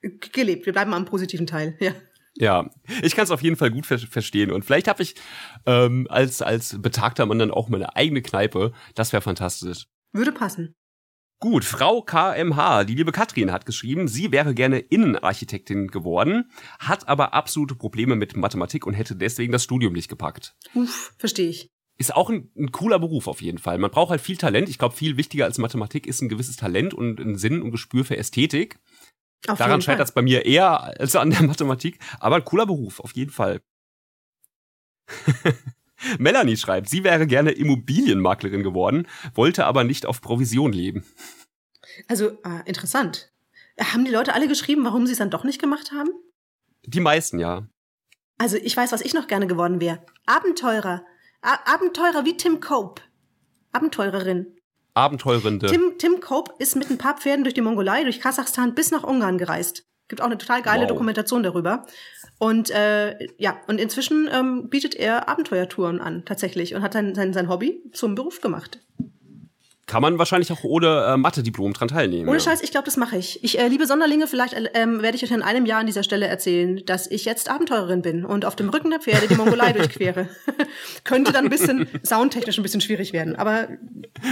[0.00, 0.64] gelebt.
[0.64, 1.76] Wir bleiben am positiven Teil.
[1.80, 1.92] Ja.
[2.40, 2.70] Ja,
[3.02, 4.52] ich kann es auf jeden Fall gut ver verstehen.
[4.52, 5.16] Und vielleicht habe ich
[5.66, 8.72] ähm, als, als betagter Mann dann auch meine eigene Kneipe.
[8.94, 9.86] Das wäre fantastisch.
[10.12, 10.76] Würde passen.
[11.40, 17.34] Gut, Frau KMH, die liebe Katrin hat geschrieben, sie wäre gerne Innenarchitektin geworden, hat aber
[17.34, 20.54] absolute Probleme mit Mathematik und hätte deswegen das Studium nicht gepackt.
[20.74, 21.72] Uff, verstehe ich.
[22.00, 23.78] Ist auch ein, ein, cooler Beruf auf jeden Fall.
[23.78, 24.68] Man braucht halt viel Talent.
[24.68, 28.04] Ich glaube, viel wichtiger als Mathematik ist ein gewisses Talent und ein Sinn und Gespür
[28.04, 28.78] für Ästhetik.
[29.48, 33.00] Auf Daran scheitert es bei mir eher als an der Mathematik, aber ein cooler Beruf,
[33.00, 33.60] auf jeden Fall.
[36.18, 41.04] Melanie schreibt, sie wäre gerne Immobilienmaklerin geworden, wollte aber nicht auf Provision leben.
[42.06, 43.32] Also, äh, interessant.
[43.80, 46.10] Haben die Leute alle geschrieben, warum sie es dann doch nicht gemacht haben?
[46.84, 47.66] Die meisten, ja.
[48.38, 50.04] Also, ich weiß, was ich noch gerne geworden wäre.
[50.26, 51.04] Abenteurer.
[51.40, 53.02] A Abenteurer wie Tim Cope.
[53.72, 54.56] Abenteurerin.
[54.94, 55.68] Abenteurende.
[55.68, 59.04] Tim, Tim Cope ist mit ein paar Pferden durch die Mongolei, durch Kasachstan bis nach
[59.04, 59.84] Ungarn gereist.
[60.08, 60.88] Gibt auch eine total geile Wow.
[60.88, 61.86] Dokumentation darüber.
[62.38, 67.32] Und äh, ja, und inzwischen ähm, bietet er Abenteuertouren an, tatsächlich, und hat sein, sein,
[67.32, 68.80] sein Hobby zum Beruf gemacht.
[69.88, 72.28] Kann man wahrscheinlich auch ohne äh, Mathe-Diplom dran teilnehmen.
[72.28, 72.44] Ohne ja.
[72.44, 73.42] Scheiß, ich glaube, das mache ich.
[73.42, 76.02] Ich äh, liebe Sonderlinge, vielleicht äh, ähm, werde ich euch in einem Jahr an dieser
[76.02, 79.72] Stelle erzählen, dass ich jetzt Abenteurerin bin und auf dem Rücken der Pferde die Mongolei
[79.78, 80.28] durchquere.
[81.04, 83.68] Könnte dann ein bisschen soundtechnisch ein bisschen schwierig werden, aber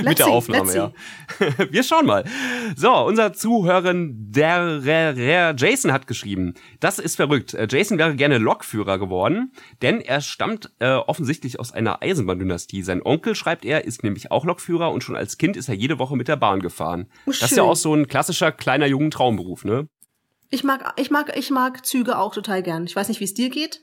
[0.05, 0.93] Mit der see, Aufnahme, ja.
[1.71, 2.25] Wir schauen mal.
[2.77, 7.55] So, unser Zuhörer, der, der, der Jason hat geschrieben, das ist verrückt.
[7.55, 12.83] Äh, Jason wäre gerne Lokführer geworden, denn er stammt äh, offensichtlich aus einer Eisenbahndynastie.
[12.83, 16.01] Sein Onkel, schreibt er, ist nämlich auch Lokführer und schon als Kind ist er jede
[16.01, 17.09] Woche mit der Bahn gefahren.
[17.27, 19.87] Oh, das ist ja auch so ein klassischer kleiner jungen Traumberuf, ne?
[20.51, 22.85] Ich mag, ich mag, ich mag Züge auch total gern.
[22.87, 23.83] Ich weiß nicht, wie es dir geht.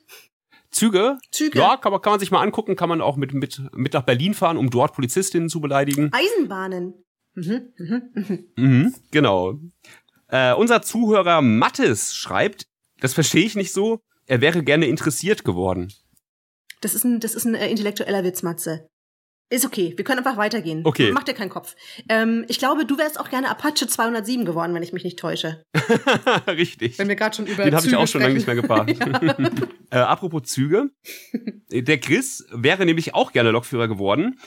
[0.72, 1.18] Züge?
[1.32, 1.60] Züge.
[1.60, 4.04] Ja, kann man, kann man sich mal angucken, kann man auch mit, mit, mit nach
[4.04, 6.12] Berlin fahren, um dort Polizistinnen zu beleidigen.
[6.12, 6.96] Eisenbahnen.
[7.36, 9.60] Mhm, genau.
[10.28, 12.68] Äh, unser Zuhörer Mattes schreibt,
[13.00, 15.92] das verstehe ich nicht so, er wäre gerne interessiert geworden.
[16.82, 18.90] Das ist ein, das ist ein äh, intellektueller Witz, Matze.
[19.50, 20.82] Ist okay, wir können einfach weitergehen.
[20.84, 21.12] Okay.
[21.12, 21.76] Mach dir keinen Kopf.
[22.10, 25.64] Ähm, ich glaube, du wärst auch gerne Apache 207 geworden, wenn ich mich nicht täusche.
[26.48, 26.98] Richtig.
[26.98, 28.88] Wenn wir gerade schon über Den habe ich auch schon lange nicht mehr gefahren.
[29.92, 30.90] äh, apropos Züge.
[31.70, 34.40] Der Chris wäre nämlich auch gerne Lokführer geworden.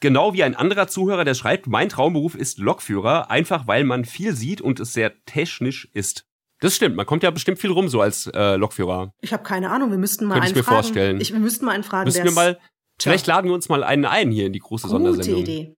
[0.00, 4.34] Genau wie ein anderer Zuhörer, der schreibt, mein Traumberuf ist Lokführer, einfach weil man viel
[4.34, 6.24] sieht und es sehr technisch ist.
[6.60, 9.12] Das stimmt, man kommt ja bestimmt viel rum so als äh, Lokführer.
[9.20, 10.82] Ich habe keine Ahnung, wir müssten mal Könnte ich einen mir fragen.
[10.82, 11.20] vorstellen.
[11.20, 12.58] Ich, wir müssten mal einen fragen, Müssen wir mal,
[13.00, 13.10] Tja.
[13.10, 15.42] vielleicht laden wir uns mal einen ein hier in die große Gute Sondersendung.
[15.42, 15.74] Idee.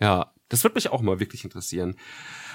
[0.00, 1.96] Ja, das wird mich auch mal wirklich interessieren.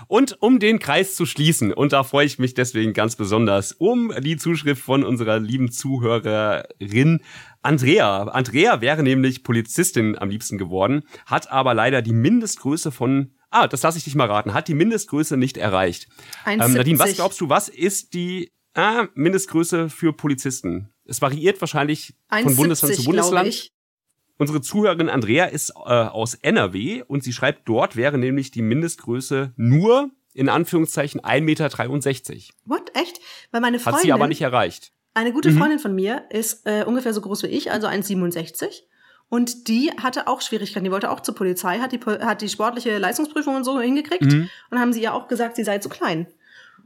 [0.07, 4.14] Und um den Kreis zu schließen, und da freue ich mich deswegen ganz besonders, um
[4.22, 7.22] die Zuschrift von unserer lieben Zuhörerin
[7.62, 8.24] Andrea.
[8.24, 13.84] Andrea wäre nämlich Polizistin am liebsten geworden, hat aber leider die Mindestgröße von, ah, das
[13.84, 16.07] lasse ich dich mal raten, hat die Mindestgröße nicht erreicht.
[16.45, 16.76] Ähm, 1,70.
[16.76, 20.93] Nadine, was glaubst du, was ist die ah, Mindestgröße für Polizisten?
[21.03, 23.72] Es variiert wahrscheinlich von Bundesland zu 1,70, Bundesland.
[24.42, 29.54] Unsere Zuhörerin Andrea ist äh, aus NRW und sie schreibt, dort wäre nämlich die Mindestgröße
[29.56, 31.70] nur in Anführungszeichen 1,63 Meter.
[32.66, 32.92] What?
[32.96, 33.20] Echt?
[33.52, 34.94] Weil meine Freundin, Hat sie aber nicht erreicht.
[35.14, 38.82] eine gute Freundin von mir ist äh, ungefähr so groß wie ich, also 1,67.
[39.30, 40.86] Und die hatte auch Schwierigkeiten.
[40.86, 44.24] Die wollte auch zur Polizei, hat die, hat die sportliche Leistungsprüfung und so hingekriegt.
[44.24, 44.50] Mhm.
[44.72, 46.26] Und haben sie ihr auch gesagt, sie sei zu klein.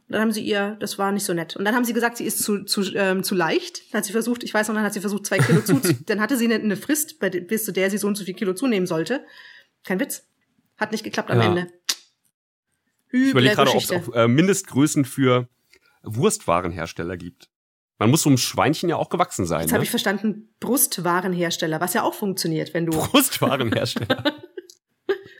[0.07, 1.55] Dann haben sie ihr, das war nicht so nett.
[1.55, 3.91] Und dann haben sie gesagt, sie ist zu, zu, ähm, zu leicht.
[3.91, 6.21] Dann hat sie versucht, ich weiß noch, dann hat sie versucht, zwei Kilo zu, dann
[6.21, 8.53] hatte sie eine, eine Frist, bei, bis zu der sie so und so viel Kilo
[8.53, 9.25] zunehmen sollte.
[9.83, 10.27] Kein Witz.
[10.77, 11.45] Hat nicht geklappt am Ja.
[11.45, 11.67] Ende.
[13.09, 15.47] Ich Üble überlege gerade, ob es auch äh, Mindestgrößen für
[16.03, 17.49] Wurstwarenhersteller gibt.
[17.97, 19.61] Man muss so einem Schweinchen ja auch gewachsen sein.
[19.61, 19.75] Jetzt Ne?
[19.75, 22.91] habe ich verstanden, Brustwarenhersteller, was ja auch funktioniert, wenn du.
[22.91, 24.23] Brustwarenhersteller.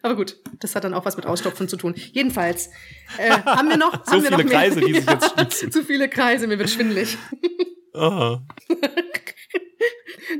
[0.06, 1.96] Aber gut, das hat dann auch was mit Ausstopfen zu tun.
[1.96, 2.70] Jedenfalls
[3.18, 4.54] äh, haben wir noch So haben wir viele noch mehr?
[4.60, 5.72] Kreise, die sich jetzt schließen.
[5.72, 7.18] Zu viele Kreise, mir wird schwindelig.
[7.96, 8.42] Ah.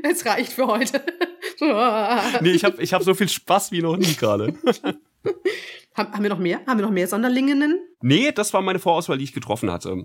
[0.04, 1.02] Es reicht für heute.
[2.42, 4.52] Nee, ich habe ich hab so viel Spaß wie noch nie gerade.
[5.94, 6.60] haben, haben wir noch mehr?
[6.66, 7.80] Haben wir noch mehr Sonderlinginnen?
[8.02, 10.04] Nee, das war meine Vorauswahl, die ich getroffen hatte.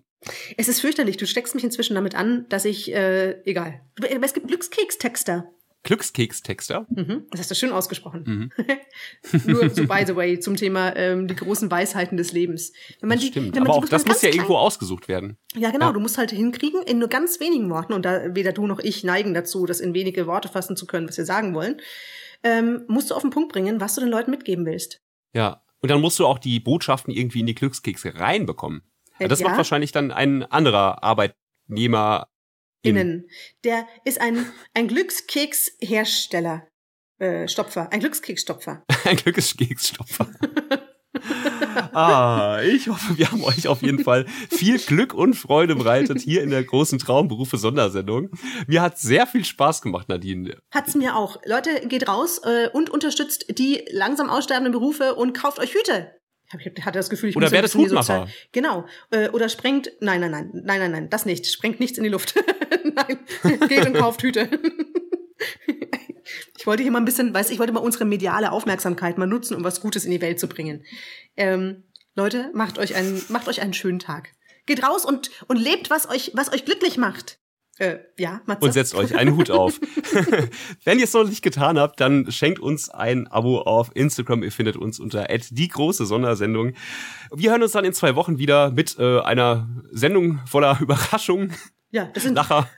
[0.55, 1.17] Es ist fürchterlich.
[1.17, 3.81] Du steckst mich inzwischen damit an, dass ich äh, egal.
[3.97, 5.51] Aber es gibt Glückskekstexter.
[5.83, 6.85] Glückskekstexter.
[6.89, 8.51] Mhm, das hast du schön ausgesprochen.
[9.45, 12.71] Nur so by the way zum Thema ähm, die großen Weisheiten des Lebens.
[12.99, 13.55] Wenn man die, Stimmt.
[13.55, 15.37] wenn man Aber die auch das muss ja irgendwo ausgesucht werden.
[15.55, 15.87] Ja, genau.
[15.87, 15.93] Ja.
[15.93, 19.03] Du musst halt hinkriegen, in nur ganz wenigen Worten, und da weder du noch ich
[19.03, 21.81] neigen dazu, das in wenige Worte fassen zu können, was wir sagen wollen,
[22.43, 25.01] ähm, musst du auf den Punkt bringen, was du den Leuten mitgeben willst.
[25.33, 25.63] Ja.
[25.81, 28.83] Und dann musst du auch die Botschaften irgendwie in die Glückskekse reinbekommen.
[29.17, 29.47] Äh, das ja.
[29.47, 32.27] macht wahrscheinlich dann ein anderer Arbeitnehmer.
[32.83, 32.95] In.
[32.95, 33.29] Innen.
[33.63, 36.67] Der ist ein, ein Glückskekshersteller.
[37.19, 37.91] Äh, Stopfer.
[37.91, 38.83] Ein Glückskeksstopfer.
[39.05, 40.27] Ein Glückskeksstopfer.
[41.93, 46.41] ah, ich hoffe, wir haben euch auf jeden Fall viel Glück und Freude bereitet hier
[46.41, 48.29] in der großen Traumberufe Sondersendung.
[48.65, 50.57] Mir hat sehr viel Spaß gemacht, Nadine.
[50.71, 51.39] Hat's mir auch.
[51.45, 56.11] Leute, geht raus äh, und unterstützt die langsam aussterbenden Berufe und kauft euch Hüte.
[56.59, 58.27] Ich hatte das Gefühl, ich Oder bisschen die Hutmacher.
[58.51, 58.85] Genau.
[59.11, 59.91] Äh, oder sprengt.
[59.99, 61.47] Nein, nein, nein, nein, nein, nein, das nicht.
[61.47, 62.35] Sprengt nichts in die Luft.
[62.83, 63.19] nein,
[63.67, 64.49] geht und kauft Hüte.
[66.57, 69.55] ich wollte hier mal ein bisschen, weiß ich wollte mal unsere mediale Aufmerksamkeit mal nutzen,
[69.55, 70.83] um was Gutes in die Welt zu bringen.
[71.37, 71.83] Ähm,
[72.15, 74.29] Leute, macht euch einen, macht euch einen schönen Tag.
[74.65, 77.40] Geht raus und und lebt, was euch, was euch glücklich macht.
[77.81, 78.63] Äh, ja, Matze.
[78.63, 79.79] Und setzt euch einen Hut auf.
[80.83, 84.43] Wenn ihr es noch nicht getan habt, dann schenkt uns ein Abo auf Instagram.
[84.43, 86.73] Ihr findet uns unter die große Sondersendung.
[87.33, 91.55] Wir hören uns dann in zwei Wochen wieder mit äh, einer Sendung voller Überraschungen,
[91.89, 92.69] ja, das sind Lacher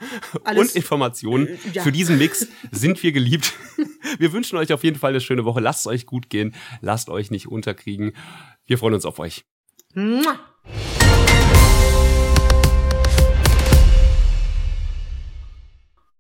[0.56, 1.48] und Informationen.
[1.48, 1.84] Äh, ja.
[1.84, 3.54] Für diesen Mix sind wir geliebt.
[4.20, 5.60] Wir wünschen euch auf jeden Fall eine schöne Woche.
[5.60, 6.56] Lasst es euch gut gehen.
[6.82, 8.14] Lasst euch nicht unterkriegen.
[8.66, 9.46] Wir freuen uns auf euch.
[9.94, 10.40] Mua.